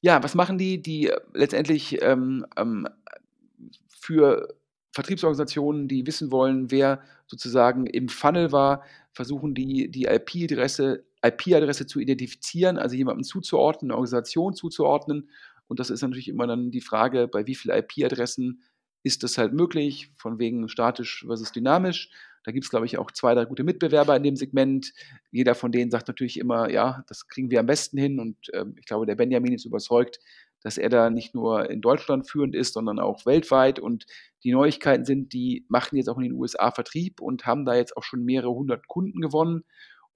[0.00, 0.80] Ja, was machen die?
[0.80, 2.88] Die äh, letztendlich ähm, ähm,
[3.88, 4.48] für
[4.92, 12.00] Vertriebsorganisationen, die wissen wollen, wer sozusagen im Funnel war, versuchen die, die IP-Adresse IP-Adresse zu
[12.00, 15.30] identifizieren, also jemandem zuzuordnen, eine Organisation zuzuordnen.
[15.68, 18.62] Und das ist natürlich immer dann die Frage, bei wie vielen IP-Adressen
[19.04, 22.10] ist das halt möglich, von wegen statisch versus dynamisch.
[22.44, 24.92] Da gibt es, glaube ich, auch zwei, drei gute Mitbewerber in dem Segment.
[25.30, 28.18] Jeder von denen sagt natürlich immer, ja, das kriegen wir am besten hin.
[28.18, 30.18] Und äh, ich glaube, der Benjamin ist überzeugt,
[30.62, 33.78] dass er da nicht nur in Deutschland führend ist, sondern auch weltweit.
[33.78, 34.06] Und
[34.44, 37.96] die Neuigkeiten sind, die machen jetzt auch in den USA Vertrieb und haben da jetzt
[37.96, 39.64] auch schon mehrere hundert Kunden gewonnen.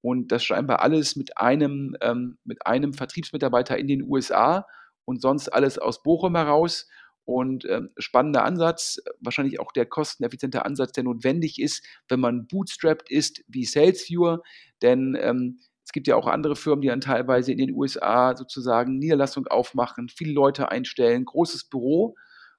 [0.06, 4.64] Und das scheinbar alles mit einem, ähm, mit einem Vertriebsmitarbeiter in den USA
[5.04, 6.86] und sonst alles aus Bochum heraus.
[7.24, 13.10] Und ähm, spannender Ansatz, wahrscheinlich auch der kosteneffiziente Ansatz, der notwendig ist, wenn man bootstrapped
[13.10, 14.42] ist wie SalesViewer.
[14.80, 19.00] Denn ähm, es gibt ja auch andere Firmen, die dann teilweise in den USA sozusagen
[19.00, 22.14] Niederlassung aufmachen, viele Leute einstellen, großes Büro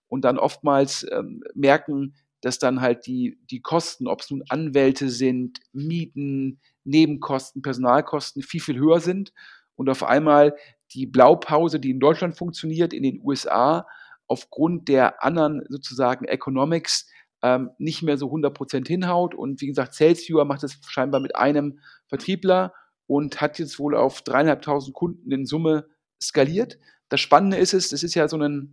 [0.10, 2.14] und dann oftmals ähm, merken,
[2.48, 8.62] dass dann halt die, die Kosten, ob es nun Anwälte sind, Mieten, Nebenkosten, Personalkosten viel,
[8.62, 9.34] viel höher sind
[9.76, 10.56] und auf einmal
[10.94, 13.86] die Blaupause, die in Deutschland funktioniert, in den USA
[14.28, 17.10] aufgrund der anderen sozusagen Economics
[17.44, 19.36] ähm, nicht mehr so 100% hinhaut.
[19.36, 22.74] Und wie gesagt, Salesviewer macht das scheinbar mit einem Vertriebler
[23.08, 25.90] und hat jetzt wohl auf dreieinhalbtausend Kunden in Summe
[26.24, 26.80] skaliert.
[27.10, 28.72] Das Spannende ist es, das ist ja so ein,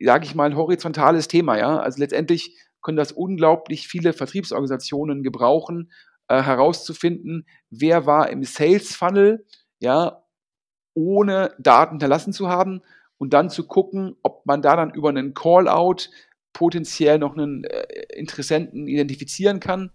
[0.00, 1.78] sage ich mal, horizontales Thema, ja.
[1.78, 5.92] Also letztendlich können das unglaublich viele Vertriebsorganisationen gebrauchen,
[6.28, 9.44] äh, herauszufinden, wer war im Sales Funnel,
[9.78, 10.22] ja,
[10.94, 12.82] ohne Daten hinterlassen zu haben
[13.18, 16.10] und dann zu gucken, ob man da dann über einen Call-out
[16.52, 19.90] potenziell noch einen äh, Interessenten identifizieren kann.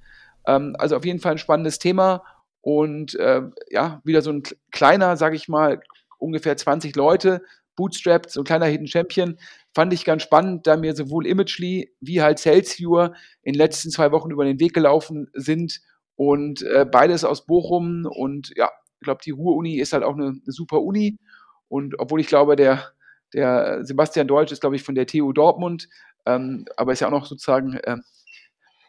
[0.45, 2.23] Ähm, also auf jeden Fall ein spannendes Thema
[2.61, 5.81] und äh, ja, wieder so ein kleiner, sage ich mal,
[6.17, 7.41] ungefähr 20 Leute,
[7.75, 9.37] bootstrapped, so ein kleiner Hidden Champion.
[9.77, 13.13] Fand ich ganz spannend, da mir sowohl Imagely wie halt Salesviewer
[13.43, 15.81] in den letzten zwei Wochen über den Weg gelaufen sind
[16.15, 20.29] und äh, beides aus Bochum und ja, ich glaube, die Ruhr-Uni ist halt auch eine,
[20.29, 21.19] eine, super Uni
[21.67, 22.91] und obwohl ich glaube, der,
[23.35, 25.89] der Sebastian Deutsch ist, glaube ich, von der TU Dortmund,
[26.25, 27.97] ähm, aber ist ja auch noch sozusagen äh,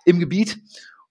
[0.06, 0.56] im Gebiet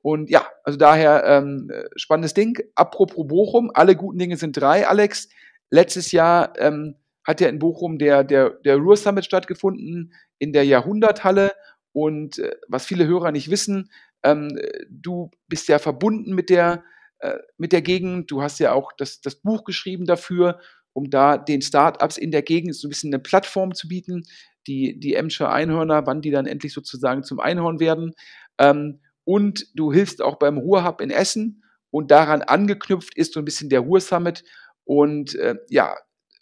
[0.01, 2.57] und ja, also daher ähm, spannendes Ding.
[2.73, 5.29] Apropos Bochum, alle guten Dinge sind drei, Alex.
[5.69, 6.95] Letztes Jahr ähm,
[7.27, 11.51] hat ja in Bochum der, der, der Ruhr Summit stattgefunden in der Jahrhunderthalle.
[11.91, 13.91] Und äh, was viele Hörer nicht wissen,
[14.23, 14.57] ähm,
[14.89, 16.83] du bist ja verbunden mit der,
[17.19, 18.31] äh, mit der Gegend.
[18.31, 20.59] Du hast ja auch das, das Buch geschrieben dafür,
[20.93, 24.23] um da den Startups in der Gegend so ein bisschen eine Plattform zu bieten.
[24.65, 28.13] Die, die Emscher Einhörner, wann die dann endlich sozusagen zum Einhorn werden.
[28.57, 33.45] Ähm, und du hilfst auch beim Ruhrhub in Essen und daran angeknüpft ist so ein
[33.45, 34.43] bisschen der Ruhr Summit
[34.85, 35.95] und äh, ja,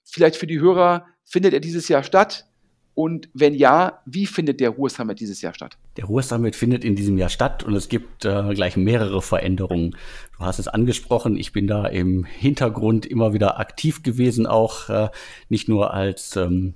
[0.06, 2.46] vielleicht für die Hörer, findet er dieses Jahr statt?
[2.94, 5.78] Und wenn ja, wie findet der Ruhr Summit dieses Jahr statt?
[5.98, 9.98] Der Ruhr Summit findet in diesem Jahr statt und es gibt äh, gleich mehrere Veränderungen.
[10.38, 15.10] Du hast es angesprochen, ich bin da im Hintergrund immer wieder aktiv gewesen, auch äh,
[15.50, 16.76] nicht nur als ähm,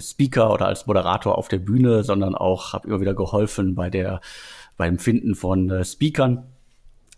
[0.00, 4.20] Speaker oder als Moderator auf der Bühne, sondern auch habe immer wieder geholfen bei der
[4.78, 6.46] beim Finden von äh, Speakern.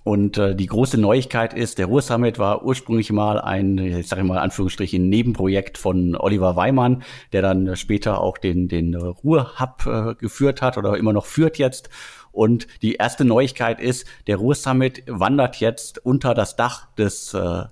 [0.03, 4.25] Und äh, die große Neuigkeit ist, der Ruhr Summit war ursprünglich mal ein, ich sage
[4.25, 10.15] mal Anführungsstrichen, Nebenprojekt von Oliver Weimann, der dann später auch den, den Ruhr Hub äh,
[10.15, 11.91] geführt hat oder immer noch führt jetzt.
[12.33, 17.65] Und die erste Neuigkeit ist, der Ruhr Summit wandert jetzt unter das Dach des äh,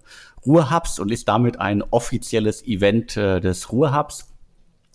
[0.45, 4.35] Ruhr Hubs und ist damit ein offizielles Event äh, des Ruhr Hubs.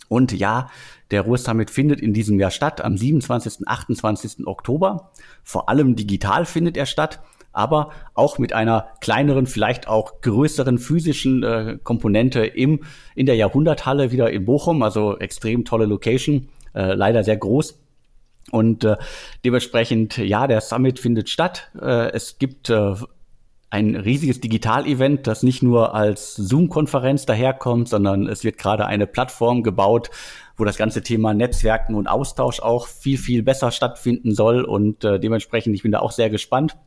[0.07, 0.69] Und ja,
[1.13, 3.67] der Ruhr Summit findet in diesem Jahr statt, am 27.
[3.67, 4.47] 28.
[4.47, 5.11] Oktober.
[5.43, 7.21] Vor allem digital findet er statt,
[7.53, 12.81] aber auch mit einer kleineren, vielleicht auch größeren physischen äh, Komponente im,
[13.15, 17.79] in der Jahrhunderthalle wieder in Bochum, also extrem tolle Location, äh, leider sehr groß.
[18.51, 18.97] Und äh,
[19.45, 21.69] dementsprechend, ja, der Summit findet statt.
[21.79, 22.95] Äh, es gibt äh,
[23.73, 29.63] ein riesiges Digital-Event, das nicht nur als Zoom-Konferenz daherkommt, sondern es wird gerade eine Plattform
[29.63, 30.11] gebaut,
[30.55, 34.63] wo das ganze Thema Netzwerken und Austausch auch viel, viel besser stattfinden soll.
[34.63, 36.77] Und äh, dementsprechend, ich bin da auch sehr gespannt.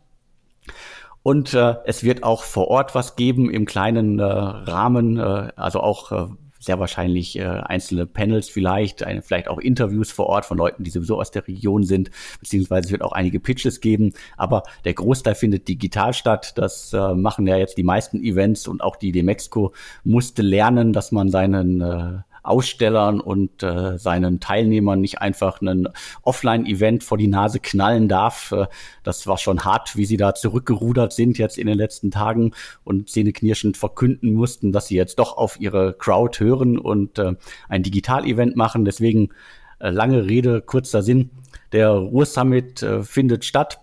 [1.22, 5.81] Und äh, es wird auch vor Ort was geben im kleinen äh, Rahmen, äh, also
[5.81, 6.26] auch äh,
[6.66, 10.90] sehr wahrscheinlich äh, einzelne Panels vielleicht, eine, vielleicht auch Interviews vor Ort von Leuten, die
[10.90, 15.35] sowieso aus der Region sind, beziehungsweise es wird auch einige Pitches geben, aber der Großteil
[15.35, 16.52] findet digital statt.
[16.57, 19.72] Das äh, machen ja jetzt die meisten Events und auch die Demexco
[20.05, 25.88] musste lernen, dass man seinen äh, Ausstellern und äh, seinen Teilnehmern nicht einfach ein
[26.22, 28.52] Offline-Event vor die Nase knallen darf.
[28.52, 28.66] Äh,
[29.02, 32.52] das war schon hart, wie sie da zurückgerudert sind jetzt in den letzten Tagen
[32.85, 37.35] und zähneknirschend verkünden mussten, dass sie jetzt doch auf ihre Crowd hören und äh,
[37.68, 38.85] ein Digital-Event machen.
[38.85, 39.30] Deswegen
[39.78, 41.30] Äh, lange Rede, kurzer Sinn.
[41.72, 43.78] Der Ruhr-Summit äh, findet statt.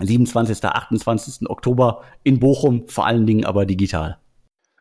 [0.00, 0.64] 27.
[0.64, 1.50] 28.
[1.50, 4.18] Oktober in Bochum, vor allen Dingen aber digital.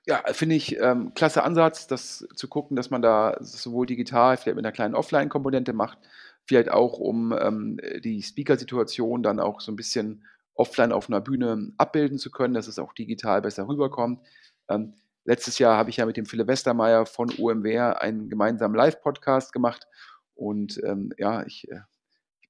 [0.09, 4.55] Ja, finde ich ähm, klasse Ansatz, das zu gucken, dass man da sowohl digital, vielleicht
[4.55, 5.97] mit einer kleinen Offline-Komponente macht,
[6.45, 11.73] vielleicht auch um ähm, die Speaker-Situation dann auch so ein bisschen offline auf einer Bühne
[11.77, 14.25] abbilden zu können, dass es auch digital besser rüberkommt.
[14.69, 14.93] Ähm,
[15.25, 19.87] letztes Jahr habe ich ja mit dem Philipp Westermeier von UMWR einen gemeinsamen Live-Podcast gemacht
[20.35, 21.81] und ähm, ja, ich äh,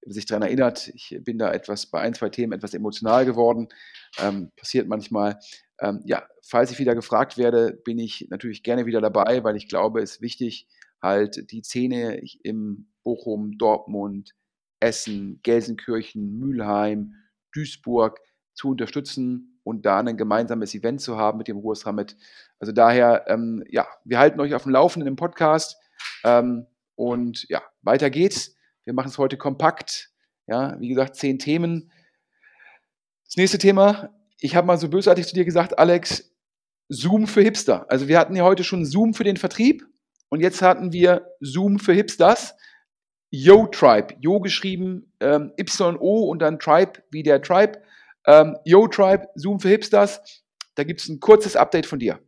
[0.06, 3.68] sich daran erinnert, ich bin da etwas bei ein, zwei Themen etwas emotional geworden.
[4.20, 5.40] Ähm, passiert manchmal.
[5.80, 9.68] Ähm, ja, falls ich wieder gefragt werde, bin ich natürlich gerne wieder dabei, weil ich
[9.68, 10.68] glaube, es ist wichtig,
[11.02, 14.34] halt die Szene im Bochum, Dortmund,
[14.80, 17.14] Essen, Gelsenkirchen, Mülheim,
[17.54, 18.20] Duisburg
[18.54, 22.16] zu unterstützen und da ein gemeinsames Event zu haben mit dem Ruhrsummit.
[22.60, 25.78] Also daher, ähm, ja, wir halten euch auf dem Laufenden im Podcast
[26.24, 28.56] ähm, und ja, weiter geht's.
[28.84, 30.12] Wir machen es heute kompakt.
[30.48, 31.92] Ja, wie gesagt, zehn Themen.
[33.26, 36.32] Das nächste Thema, ich habe mal so bösartig zu dir gesagt, Alex,
[36.90, 37.86] Zoom für Hipster.
[37.90, 39.86] Also wir hatten ja heute schon Zoom für den Vertrieb
[40.30, 42.56] und jetzt hatten wir Zoom für Hipsters.
[43.30, 47.82] Yo Tribe, Yo geschrieben, ähm, Y-O und dann Tribe wie der Tribe.
[48.26, 50.44] Ähm, Yo Tribe, Zoom für Hipsters.
[50.76, 52.20] Da gibt es ein kurzes Update von dir.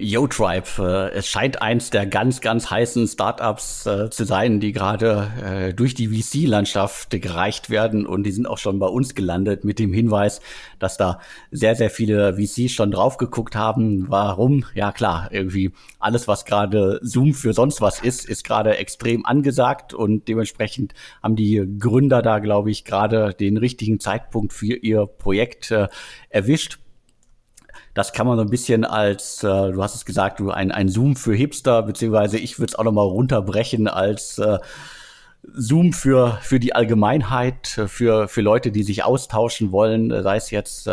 [0.00, 5.30] YoTribe, äh, es scheint eins der ganz, ganz heißen Startups äh, zu sein, die gerade
[5.44, 9.80] äh, durch die VC-Landschaft gereicht werden und die sind auch schon bei uns gelandet mit
[9.80, 10.40] dem Hinweis,
[10.78, 11.18] dass da
[11.50, 14.08] sehr, sehr viele VCs schon drauf geguckt haben.
[14.08, 14.64] Warum?
[14.72, 19.94] Ja klar, irgendwie alles, was gerade Zoom für sonst was ist, ist gerade extrem angesagt
[19.94, 25.72] und dementsprechend haben die Gründer da, glaube ich, gerade den richtigen Zeitpunkt für ihr Projekt
[25.72, 25.88] äh,
[26.30, 26.78] erwischt.
[27.98, 30.88] Das kann man so ein bisschen als, äh, du hast es gesagt, du ein, ein
[30.88, 34.60] Zoom für Hipster, beziehungsweise ich würde es auch nochmal runterbrechen als äh,
[35.42, 40.86] Zoom für, für die Allgemeinheit, für, für Leute, die sich austauschen wollen, sei es jetzt
[40.86, 40.92] äh,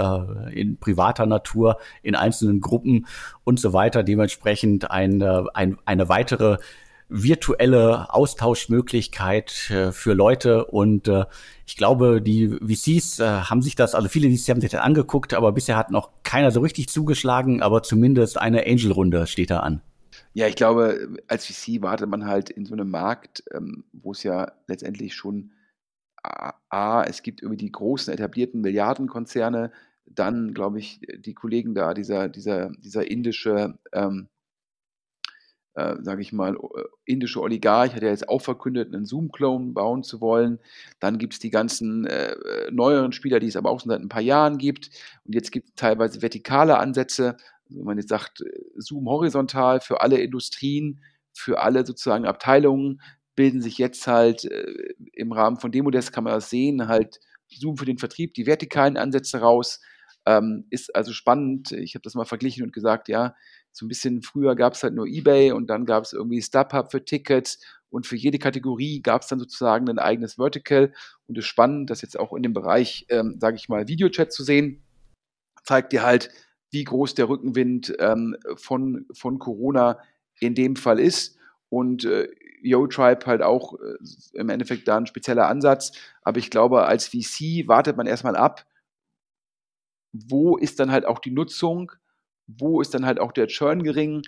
[0.51, 3.05] in privater Natur, in einzelnen Gruppen
[3.43, 4.01] und so weiter.
[4.01, 6.57] Dementsprechend ein, äh, ein, eine weitere
[7.07, 11.25] virtuelle Austauschmöglichkeit äh, für Leute und äh,
[11.65, 15.33] ich glaube, die VCs äh, haben sich das, also viele VCs haben sich das angeguckt,
[15.33, 19.81] aber bisher hat noch keiner so richtig zugeschlagen, aber zumindest eine Angel-Runde steht da an.
[20.33, 24.23] Ja, ich glaube, als VC wartet man halt in so einem Markt, ähm, wo es
[24.23, 25.51] ja letztendlich schon
[26.69, 29.71] A, es gibt irgendwie die großen etablierten Milliardenkonzerne,
[30.05, 34.27] dann glaube ich, die Kollegen da, dieser, dieser, dieser indische ähm,
[35.75, 40.03] äh, sage ich mal, äh, indische Oligarch hat ja jetzt auch verkündet, einen Zoom-Clone bauen
[40.03, 40.59] zu wollen.
[40.99, 42.35] Dann gibt es die ganzen äh,
[42.71, 44.89] neueren Spieler, die es aber auch schon seit ein paar Jahren gibt.
[45.25, 47.35] Und jetzt gibt es teilweise vertikale Ansätze.
[47.65, 48.45] Also wenn man jetzt sagt, äh,
[48.77, 51.01] Zoom horizontal für alle Industrien,
[51.33, 53.01] für alle sozusagen Abteilungen,
[53.35, 57.77] bilden sich jetzt halt äh, im Rahmen von Demodesk, kann man das sehen, halt Zoom
[57.77, 59.81] für den Vertrieb, die vertikalen Ansätze raus.
[60.25, 61.71] Ähm, ist also spannend.
[61.71, 63.35] Ich habe das mal verglichen und gesagt, ja,
[63.71, 66.91] so ein bisschen früher gab es halt nur eBay und dann gab es irgendwie StubHub
[66.91, 67.59] für Tickets
[67.89, 70.93] und für jede Kategorie gab es dann sozusagen ein eigenes Vertical.
[71.27, 74.33] Und es ist spannend, das jetzt auch in dem Bereich, ähm, sage ich mal, Videochat
[74.33, 74.83] zu sehen.
[75.63, 76.29] Zeigt dir halt,
[76.71, 79.99] wie groß der Rückenwind ähm, von, von Corona
[80.39, 81.37] in dem Fall ist.
[81.69, 82.27] Und äh,
[82.61, 83.95] YoTribe halt auch äh,
[84.33, 85.93] im Endeffekt da ein spezieller Ansatz.
[86.21, 88.65] Aber ich glaube, als VC wartet man erstmal ab,
[90.29, 91.91] wo ist dann halt auch die Nutzung
[92.47, 94.21] wo ist dann halt auch der Churn gering,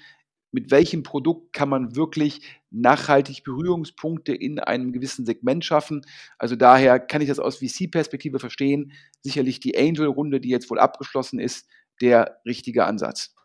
[0.51, 6.05] mit welchem Produkt kann man wirklich nachhaltig Berührungspunkte in einem gewissen Segment schaffen.
[6.37, 8.93] Also daher kann ich das aus VC-Perspektive verstehen.
[9.21, 11.67] Sicherlich die Angel-Runde, die jetzt wohl abgeschlossen ist,
[12.01, 13.35] der richtige Ansatz.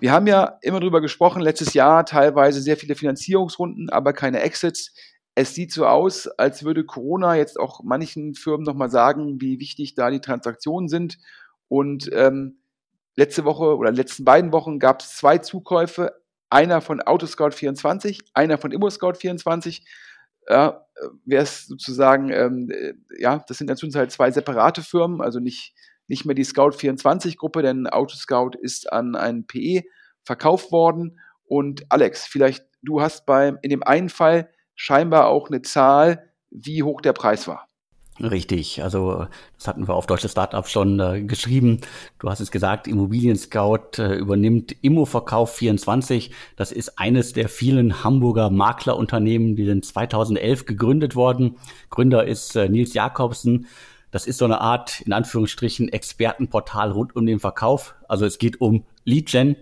[0.00, 4.94] Wir haben ja immer darüber gesprochen, letztes Jahr teilweise sehr viele Finanzierungsrunden, aber keine Exits.
[5.34, 9.94] Es sieht so aus, als würde Corona jetzt auch manchen Firmen nochmal sagen, wie wichtig
[9.94, 11.18] da die Transaktionen sind.
[11.68, 12.58] Und ähm,
[13.16, 18.72] letzte Woche oder letzten beiden Wochen gab es zwei Zukäufe, einer von Autoscout24, einer von
[18.72, 19.82] ImmoScout24.
[20.48, 20.86] Ja,
[21.24, 22.70] wer es sozusagen, ähm,
[23.18, 25.74] ja, das sind inzwischen halt zwei separate Firmen, also nicht,
[26.06, 29.82] nicht mehr die Scout24-Gruppe, denn Autoscout ist an ein PE
[30.22, 31.18] verkauft worden.
[31.46, 36.82] Und Alex, vielleicht du hast beim, in dem einen Fall scheinbar auch eine Zahl, wie
[36.82, 37.68] hoch der Preis war.
[38.20, 41.80] Richtig, also das hatten wir auf Deutsche Startup schon äh, geschrieben.
[42.20, 46.30] Du hast es gesagt, Immobilien Scout äh, übernimmt Immoverkauf 24.
[46.54, 51.56] Das ist eines der vielen Hamburger Maklerunternehmen, die sind 2011 gegründet worden.
[51.90, 53.66] Gründer ist äh, Nils Jakobsen.
[54.12, 57.96] Das ist so eine Art, in Anführungsstrichen, Expertenportal rund um den Verkauf.
[58.06, 59.56] Also es geht um Lead Gen,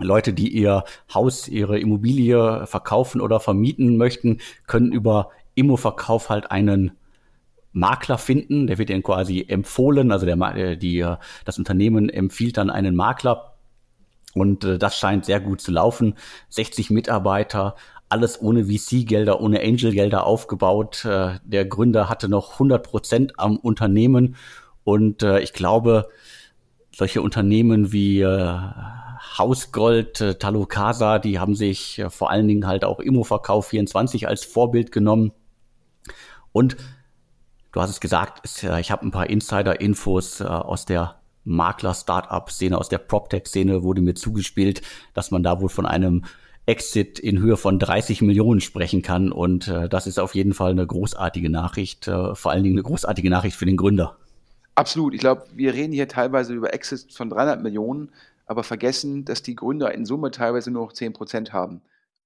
[0.00, 0.82] Leute, die ihr
[1.14, 6.90] Haus, ihre Immobilie verkaufen oder vermieten möchten, können über Immoverkauf halt einen
[7.78, 8.66] Makler finden.
[8.66, 10.12] Der wird ihnen quasi empfohlen.
[10.12, 13.54] Also der, äh, die, äh, das Unternehmen empfiehlt dann einen Makler.
[14.34, 16.14] Und äh, das scheint sehr gut zu laufen.
[16.50, 17.76] 60 Mitarbeiter,
[18.08, 21.04] alles ohne VC-Gelder, ohne Angel-Gelder aufgebaut.
[21.04, 24.36] Der Gründer hatte noch 100 Prozent am Unternehmen.
[24.82, 26.08] Und ich glaube,
[26.90, 34.26] solche Unternehmen wie Hausgold, Talocasa, die haben sich vor allen Dingen halt auch Immoverkauf 24
[34.26, 35.32] als Vorbild genommen.
[36.52, 36.76] Und
[37.72, 42.98] du hast es gesagt, ich habe ein paar Insider-Infos äh, aus der Makler-Startup-Szene, aus der
[42.98, 44.82] PropTech-Szene wurde mir zugespielt,
[45.14, 46.24] dass man da wohl von einem
[46.66, 49.32] Exit in Höhe von 30 Millionen sprechen kann.
[49.32, 52.82] Und äh, das ist auf jeden Fall eine großartige Nachricht, äh, vor allen Dingen eine
[52.82, 54.18] großartige Nachricht für den Gründer.
[54.74, 55.14] Absolut.
[55.14, 58.12] Ich glaube, wir reden hier teilweise über Exits von 300 Millionen,
[58.44, 61.80] aber vergessen, dass die Gründer in Summe teilweise nur noch 10 Prozent haben.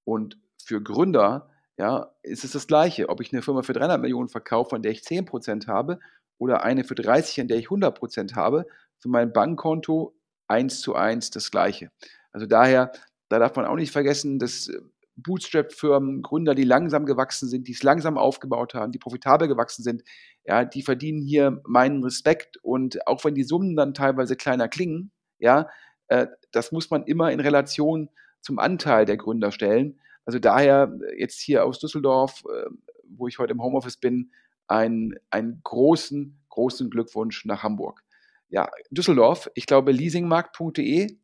[0.05, 4.29] Und für Gründer ja, ist es das Gleiche, ob ich eine Firma für 300 Millionen
[4.29, 5.99] verkaufe, an der ich 10 Prozent habe,
[6.39, 8.67] oder eine für 30, an der ich 100 Prozent habe.
[8.99, 10.15] Für mein Bankkonto
[10.49, 11.91] eins zu eins das Gleiche.
[12.33, 12.93] Also daher,
[13.29, 14.81] da darf man auch nicht vergessen, dass äh,
[15.17, 20.03] Bootstrap-Firmen, Gründer, die langsam gewachsen sind, die es langsam aufgebaut haben, die profitabel gewachsen sind,
[20.45, 25.13] ja, die verdienen hier meinen Respekt und auch wenn die Summen dann teilweise kleiner klingen,
[25.39, 25.69] ja,
[26.09, 28.09] äh, das muss man immer in Relation
[28.41, 30.01] zum Anteil der Gründer stellen.
[30.25, 32.71] Also daher äh, jetzt hier aus Düsseldorf, äh,
[33.09, 34.31] wo ich heute im Homeoffice bin,
[34.67, 38.03] einen, einen großen, großen Glückwunsch nach Hamburg.
[38.49, 41.17] Ja, Düsseldorf, ich glaube, leasingmarkt.de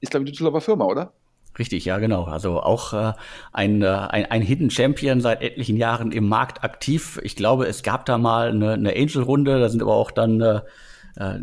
[0.00, 1.14] ist, glaube ich, eine Düsseldorfer Firma, oder?
[1.58, 2.24] Richtig, ja, genau.
[2.24, 3.12] Also auch äh,
[3.52, 7.20] ein, äh, ein, ein Hidden Champion seit etlichen Jahren im Markt aktiv.
[7.22, 10.60] Ich glaube, es gab da mal eine, eine Angel-Runde, da sind aber auch dann äh,
[11.16, 11.38] äh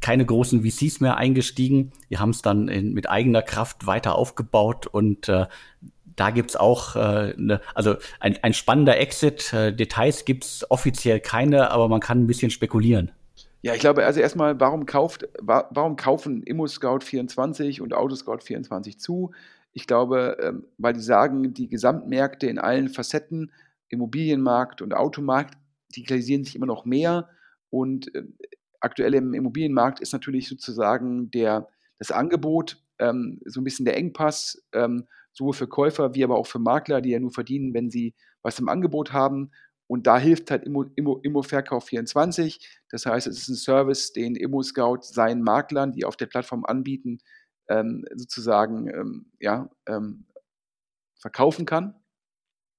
[0.00, 1.92] keine großen VCs mehr eingestiegen.
[2.10, 5.46] Wir haben es dann in, mit eigener Kraft weiter aufgebaut und äh,
[6.16, 9.52] da gibt's auch, äh, ne, also ein, ein spannender Exit.
[9.52, 13.10] Äh, Details gibt's offiziell keine, aber man kann ein bisschen spekulieren.
[13.62, 19.32] Ja, ich glaube, also erstmal, warum kauft, warum kaufen ImmoScout24 und Autoscout24 zu?
[19.72, 23.50] Ich glaube, ähm, weil die sagen, die Gesamtmärkte in allen Facetten,
[23.88, 25.56] Immobilienmarkt und Automarkt,
[25.96, 27.30] digitalisieren sich immer noch mehr.
[27.70, 28.24] Und äh,
[28.80, 34.62] aktuell im Immobilienmarkt ist natürlich sozusagen der, das Angebot ähm, so ein bisschen der Engpass,
[34.72, 38.14] ähm, sowohl für Käufer wie aber auch für Makler, die ja nur verdienen, wenn sie
[38.42, 39.50] was im Angebot haben.
[39.86, 42.80] Und da hilft halt Immo, Immo, Immo-Verkauf 24.
[42.88, 47.18] Das heißt, es ist ein Service, den Immo-Scout seinen Maklern, die auf der Plattform anbieten,
[47.68, 50.26] ähm, sozusagen ähm, ja, ähm,
[51.20, 51.94] verkaufen kann.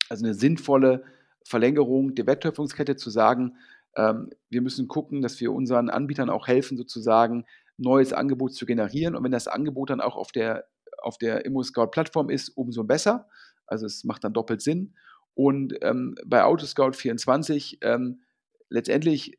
[0.09, 1.03] Also eine sinnvolle
[1.47, 3.57] Verlängerung der Wertschöpfungskette zu sagen,
[3.95, 7.45] ähm, wir müssen gucken, dass wir unseren Anbietern auch helfen, sozusagen
[7.77, 9.15] neues Angebot zu generieren.
[9.15, 10.67] Und wenn das Angebot dann auch auf der,
[11.05, 13.27] auf der Immo-Scout-Plattform ist, umso besser.
[13.67, 14.95] Also es macht dann doppelt Sinn.
[15.33, 18.21] Und ähm, bei Autoscout24 ähm,
[18.69, 19.37] letztendlich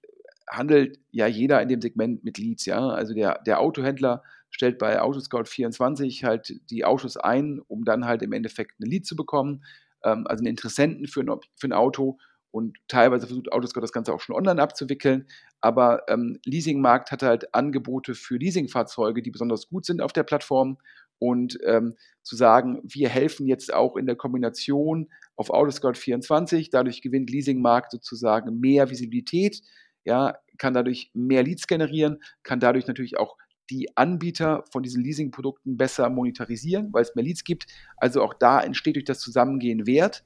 [0.48, 2.88] handelt ja jeder in dem Segment mit Leads, ja.
[2.88, 8.32] Also der, der Autohändler stellt bei Autoscout24 halt die Autos ein, um dann halt im
[8.32, 9.64] Endeffekt ein Lead zu bekommen,
[10.04, 12.18] ähm, also einen Interessenten für ein, für ein Auto
[12.56, 15.26] und teilweise versucht Autoscout das Ganze auch schon online abzuwickeln.
[15.60, 20.78] Aber ähm, Leasingmarkt hat halt Angebote für Leasingfahrzeuge, die besonders gut sind auf der Plattform
[21.18, 27.30] und ähm, zu sagen, wir helfen jetzt auch in der Kombination auf Autoscout24, dadurch gewinnt
[27.30, 29.62] Leasingmarkt sozusagen mehr Visibilität,
[30.04, 33.36] ja, kann dadurch mehr Leads generieren, kann dadurch natürlich auch
[33.70, 37.66] die Anbieter von diesen Leasingprodukten besser monetarisieren, weil es mehr Leads gibt.
[37.96, 40.24] Also auch da entsteht durch das Zusammengehen Wert.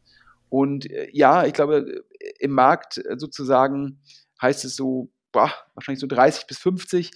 [0.51, 2.05] Und äh, ja, ich glaube,
[2.39, 4.01] im Markt äh, sozusagen
[4.43, 7.11] heißt es so, boah, wahrscheinlich so 30 bis 50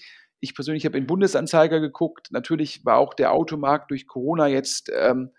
[0.45, 2.29] ich persönlich habe in Bundesanzeiger geguckt.
[2.31, 5.31] Natürlich war auch der Automarkt durch Corona jetzt ähm,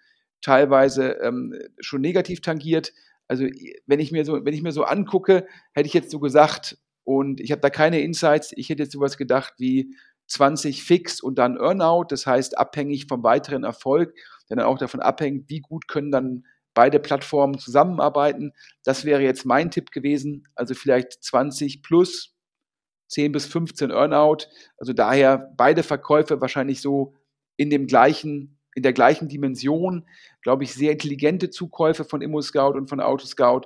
[0.41, 2.93] teilweise ähm, schon negativ tangiert.
[3.27, 3.45] Also
[3.87, 7.39] wenn ich mir so, wenn ich mir so angucke, hätte ich jetzt so gesagt, und
[7.39, 9.95] ich habe da keine Insights, ich hätte jetzt sowas gedacht wie
[10.27, 14.15] 20 fix und dann Earnout, das heißt abhängig vom weiteren Erfolg,
[14.49, 18.53] der dann auch davon abhängt, wie gut können dann beide Plattformen zusammenarbeiten.
[18.83, 22.34] Das wäre jetzt mein Tipp gewesen, also vielleicht 20 plus
[23.07, 24.47] 10 bis 15 Earnout.
[24.77, 27.13] Also daher beide Verkäufe wahrscheinlich so
[27.57, 30.07] in dem gleichen, in der gleichen Dimension.
[30.41, 33.61] Glaube ich, sehr intelligente Zukäufe von ImmoScout und von Autoscout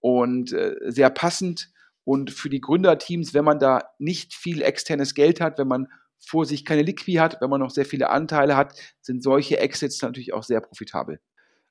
[0.00, 1.70] und äh, sehr passend.
[2.04, 5.88] Und für die Gründerteams, wenn man da nicht viel externes Geld hat, wenn man
[6.20, 10.00] vor sich keine Liquid hat, wenn man noch sehr viele Anteile hat, sind solche Exits
[10.02, 11.20] natürlich auch sehr profitabel.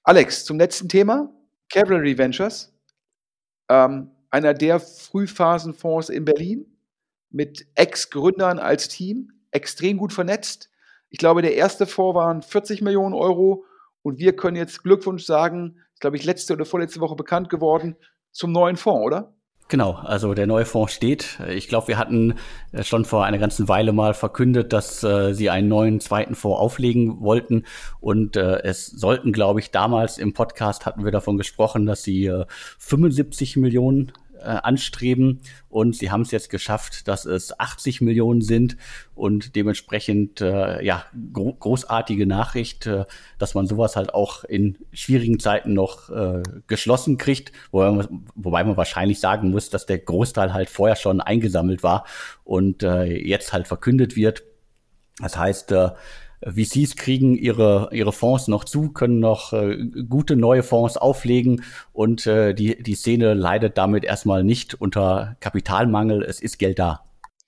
[0.04, 1.30] Alex, zum letzten Thema.
[1.72, 2.72] Cavalry Ventures,
[3.70, 6.73] ähm, einer der Frühphasenfonds in Berlin,
[7.34, 10.70] mit Ex-Gründern als Team, extrem gut vernetzt.
[11.10, 13.66] Ich glaube, der erste Fonds waren 40 Millionen Euro
[14.02, 17.96] und wir können jetzt Glückwunsch sagen, ist, glaube ich, letzte oder vorletzte Woche bekannt geworden,
[18.32, 19.34] zum neuen Fonds, oder?
[19.70, 21.40] Genau, also der neue Fonds steht.
[21.50, 22.36] Ich glaube, wir hatten
[22.74, 26.60] äh, schon vor einer ganzen Weile mal verkündet, dass äh, sie einen neuen zweiten Fonds
[26.60, 27.64] auflegen wollten.
[28.00, 32.26] Und äh, es sollten, glaube ich, damals im Podcast hatten wir davon gesprochen, dass sie
[32.26, 32.46] äh,
[32.78, 34.12] 75 Millionen
[34.44, 35.42] äh, anstreben.
[35.70, 38.78] Und sie haben es jetzt geschafft, dass es 80 Millionen sind
[39.16, 43.06] und dementsprechend äh, ja gro großartige Nachricht, äh,
[43.40, 48.64] dass man sowas halt auch in schwierigen Zeiten noch äh, geschlossen kriegt, wobei man, wobei
[48.64, 52.06] man wahrscheinlich sagen muss, dass der Großteil halt vorher schon eingesammelt war
[52.44, 54.44] und äh, jetzt halt verkündet wird.
[55.20, 55.90] Das heißt, äh,
[56.46, 59.78] VCs kriegen ihre, ihre Fonds noch zu, können noch äh,
[60.10, 66.24] gute neue Fonds auflegen und äh, die, die Szene leidet damit erstmal nicht unter Kapitalmangel.
[66.24, 67.06] Es ist Geld da.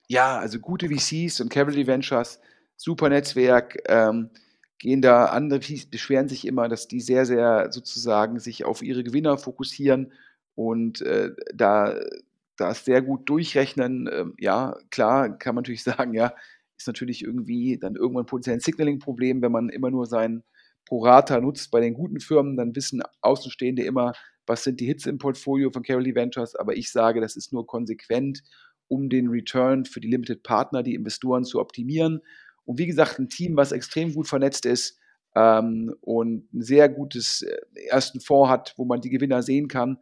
[0.08, 2.40] Ja, also gute VCs und Capital Ventures,
[2.76, 4.30] super Netzwerk, ähm,
[4.78, 9.02] gehen da, andere VCs beschweren sich immer, dass die sehr, sehr sozusagen sich auf ihre
[9.02, 10.12] Gewinner fokussieren
[10.54, 11.94] und äh, da
[12.56, 14.08] das sehr gut durchrechnen.
[14.12, 16.32] Ähm, ja, klar, kann man natürlich sagen, ja,
[16.76, 20.42] ist natürlich irgendwie dann irgendwann potenziell ein Signaling-Problem, wenn man immer nur sein
[20.86, 24.12] Prorata nutzt bei den guten Firmen, dann wissen Außenstehende immer,
[24.46, 27.66] was sind die Hits im Portfolio von Caroli Ventures, aber ich sage, das ist nur
[27.66, 28.42] konsequent,
[28.88, 32.20] um den Return für die Limited Partner, die Investoren zu optimieren.
[32.64, 34.98] Und wie gesagt, ein Team, was extrem gut vernetzt ist
[35.34, 37.56] ähm, und ein sehr gutes äh,
[37.88, 39.98] ersten Fonds hat, wo man die Gewinner sehen kann.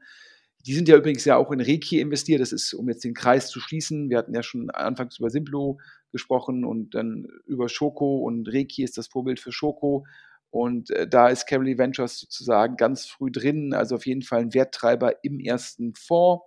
[0.66, 2.40] Die sind ja übrigens ja auch in Reiki investiert.
[2.40, 4.08] Das ist, um jetzt den Kreis zu schließen.
[4.08, 5.78] Wir hatten ja schon anfangs über Simplo
[6.10, 10.06] gesprochen und dann über Schoko und Reiki ist das Vorbild für Schoko.
[10.50, 14.54] Und äh, da ist Carolee Ventures sozusagen ganz früh drin, also auf jeden Fall ein
[14.54, 16.44] Werttreiber im ersten Fonds.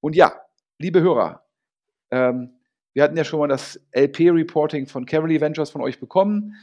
[0.00, 0.40] Und ja,
[0.78, 1.44] liebe Hörer,
[2.10, 2.54] ähm,
[2.94, 6.54] wir hatten ja schon mal das LP-Reporting von Carolee Ventures von euch bekommen.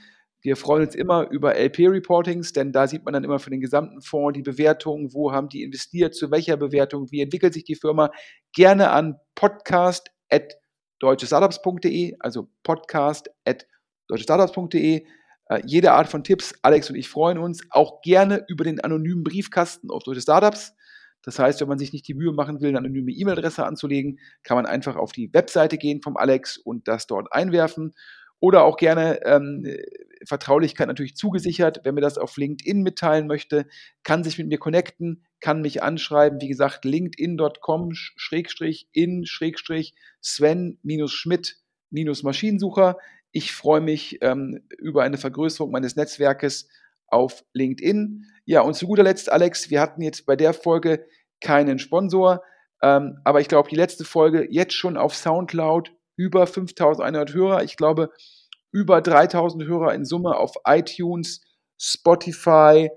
[0.41, 4.01] Wir freuen uns immer über LP-Reportings, denn da sieht man dann immer für den gesamten
[4.01, 8.11] Fonds die Bewertung, wo haben die investiert, zu welcher Bewertung, wie entwickelt sich die Firma.
[8.53, 10.01] Gerne an podcast@
[10.99, 13.65] deutschestartups.de, also podcast at
[14.07, 15.05] deutschestartups.de.
[15.45, 19.23] Äh, jede Art von Tipps, Alex und ich freuen uns auch gerne über den anonymen
[19.23, 20.73] Briefkasten auf Deutsche Startups.
[21.23, 24.55] Das heißt, wenn man sich nicht die Mühe machen will, eine anonyme E-Mail-Adresse anzulegen, kann
[24.55, 27.93] man einfach auf die Webseite gehen vom Alex und das dort einwerfen.
[28.39, 29.65] Oder auch gerne ähm,
[30.25, 31.81] Vertraulichkeit natürlich zugesichert.
[31.83, 33.67] Wer mir das auf LinkedIn mitteilen möchte,
[34.03, 36.41] kann sich mit mir connecten, kann mich anschreiben.
[36.41, 41.57] Wie gesagt, linkedin.com schrägstrich in schrägstrich Sven-Schmidt
[41.91, 42.97] Maschinensucher.
[43.31, 46.67] Ich freue mich ähm, über eine Vergrößerung meines Netzwerkes
[47.07, 48.25] auf LinkedIn.
[48.45, 51.05] Ja, und zu guter Letzt, Alex, wir hatten jetzt bei der Folge
[51.41, 52.43] keinen Sponsor,
[52.81, 57.63] ähm, aber ich glaube, die letzte Folge jetzt schon auf Soundcloud über 5100 Hörer.
[57.63, 58.11] Ich glaube,
[58.71, 61.41] über 3000 Hörer in Summe auf iTunes,
[61.79, 62.89] Spotify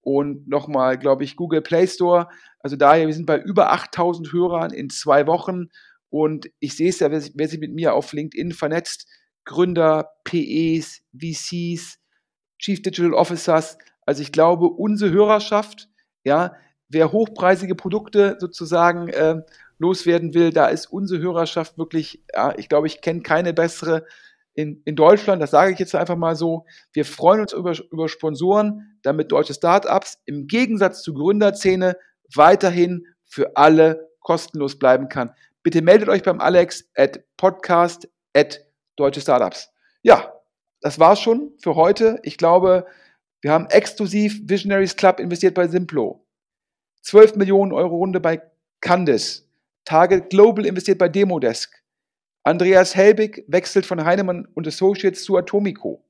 [0.00, 2.28] und nochmal, glaube ich, Google Play Store.
[2.60, 5.68] Also daher, wir sind bei über 8000 Hörern in zwei Wochen
[6.08, 9.06] und ich sehe es ja, wer, wer sich mit mir auf LinkedIn vernetzt,
[9.44, 11.98] Gründer, PEs, VCs,
[12.58, 13.76] Chief Digital Officers.
[14.06, 15.90] Also ich glaube, unsere Hörerschaft,
[16.24, 16.54] ja,
[16.90, 19.42] wer hochpreisige Produkte sozusagen äh,
[19.78, 24.04] loswerden will, da ist unsere Hörerschaft wirklich, ja, ich glaube, ich kenne keine bessere
[24.54, 28.08] in, in Deutschland, das sage ich jetzt einfach mal so, wir freuen uns über, über
[28.08, 31.96] Sponsoren, damit deutsche Startups im Gegensatz zur Gründerszene
[32.34, 35.32] weiterhin für alle kostenlos bleiben kann.
[35.62, 38.64] Bitte meldet euch beim Alex at podcast at
[38.96, 39.70] deutsche Startups.
[40.02, 40.34] Ja,
[40.80, 42.18] das war's schon für heute.
[42.22, 42.86] Ich glaube,
[43.40, 46.26] wir haben exklusiv Visionaries Club investiert bei Simplo.
[47.02, 48.42] 12 Millionen Euro Runde bei
[48.80, 49.46] Candice.
[49.84, 51.82] Target Global investiert bei Demodesk.
[52.42, 56.04] Andreas Helbig wechselt von Heinemann und Associates zu Atomico.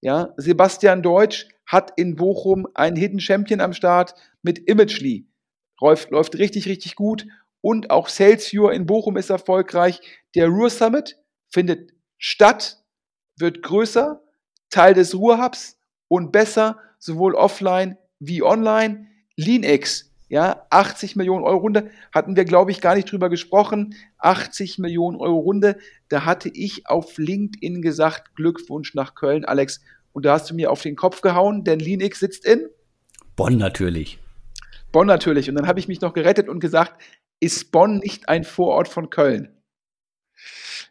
[0.00, 5.26] Ja, Sebastian Deutsch hat in Bochum einen Hidden Champion am Start mit Imagely.
[5.80, 7.26] Läuft, läuft richtig, richtig gut.
[7.60, 10.00] Und auch Salesviewer in Bochum ist erfolgreich.
[10.34, 11.18] Der Ruhr Summit
[11.48, 12.82] findet statt,
[13.38, 14.22] wird größer,
[14.70, 15.78] Teil des Ruhr-Hubs
[16.08, 19.08] und besser, sowohl offline wie online.
[19.36, 23.94] LeanX ja, 80 Millionen Euro Runde hatten wir, glaube ich, gar nicht drüber gesprochen.
[24.18, 25.76] 80 Millionen Euro Runde.
[26.08, 29.80] Da hatte ich auf LinkedIn gesagt, Glückwunsch nach Köln, Alex.
[30.12, 32.68] Und da hast du mir auf den Kopf gehauen, denn Linux sitzt in
[33.36, 34.18] Bonn natürlich.
[34.90, 35.48] Bonn natürlich.
[35.48, 37.00] Und dann habe ich mich noch gerettet und gesagt,
[37.38, 39.55] ist Bonn nicht ein Vorort von Köln?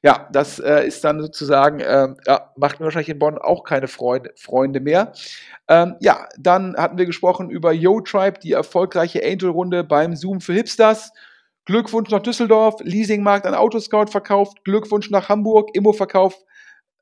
[0.06, 3.88] Ja, das äh, ist dann sozusagen, äh, ja, macht mir wahrscheinlich in Bonn auch keine
[3.88, 5.14] Freunde, Freunde mehr.
[5.68, 11.12] Ähm, ja, dann hatten wir gesprochen über YoTribe, die erfolgreiche Angel-Runde beim Zoom für Hipsters.
[11.66, 16.36] Glückwunsch nach Düsseldorf, Leasingmarkt an Autoscout verkauft, Glückwunsch nach Hamburg, Immo-Verkauf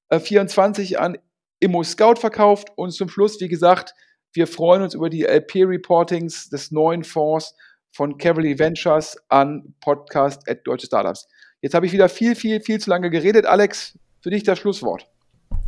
[0.08, 1.18] äh, 24 an
[1.60, 2.70] Immo Scout verkauft.
[2.78, 3.96] Und zum Schluss, wie gesagt,
[4.32, 7.54] wir freuen uns über die LP-Reportings des neuen Fonds
[7.92, 11.28] von Cavalry Ventures an Podcast at Deutsche Startups.
[11.64, 13.48] Jetzt habe ich wieder viel, viel, viel zu lange geredet.
[13.48, 15.08] Alex, für dich das Schlusswort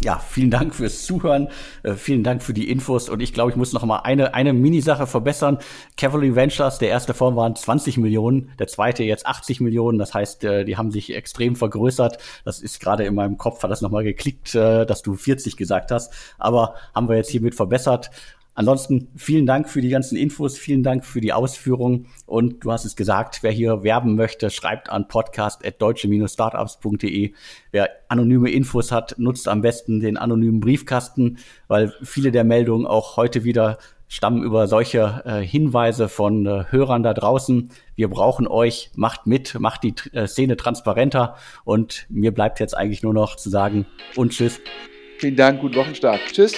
[0.04, 1.48] ja, vielen Dank fürs Zuhören,
[1.84, 4.52] äh, vielen Dank für die Infos und ich glaube, ich muss noch mal eine, eine
[4.52, 5.58] Mini-Sache verbessern.
[5.96, 10.44] Cavalry Ventures, der erste Fonds waren 20 Millionen, der zweite jetzt 80 Millionen, das heißt,
[10.44, 12.18] äh, die haben sich extrem vergrößert.
[12.44, 15.56] Das ist gerade in meinem Kopf, hat das noch mal geklickt, äh, dass du 40
[15.56, 18.12] gesagt hast, aber haben wir jetzt hiermit verbessert.
[18.56, 22.86] Ansonsten vielen Dank für die ganzen Infos, vielen Dank für die Ausführungen und du hast
[22.86, 27.34] es gesagt, wer hier werben möchte, schreibt an podcast@deutsche-startups.de.
[27.72, 31.38] Wer anonyme Infos hat, nutzt am besten den anonymen Briefkasten,
[31.68, 33.78] weil viele der Meldungen auch heute wieder
[34.08, 37.72] stammen über solche äh, Hinweise von äh, Hörern da draußen.
[37.96, 43.04] Wir brauchen euch, macht mit, macht die äh, Szene transparenter und mir bleibt jetzt eigentlich
[43.04, 43.86] nur noch zu sagen
[44.16, 44.62] und tschüss.
[45.18, 46.20] Vielen Dank, guten Wochenstart.
[46.32, 46.56] Tschüss.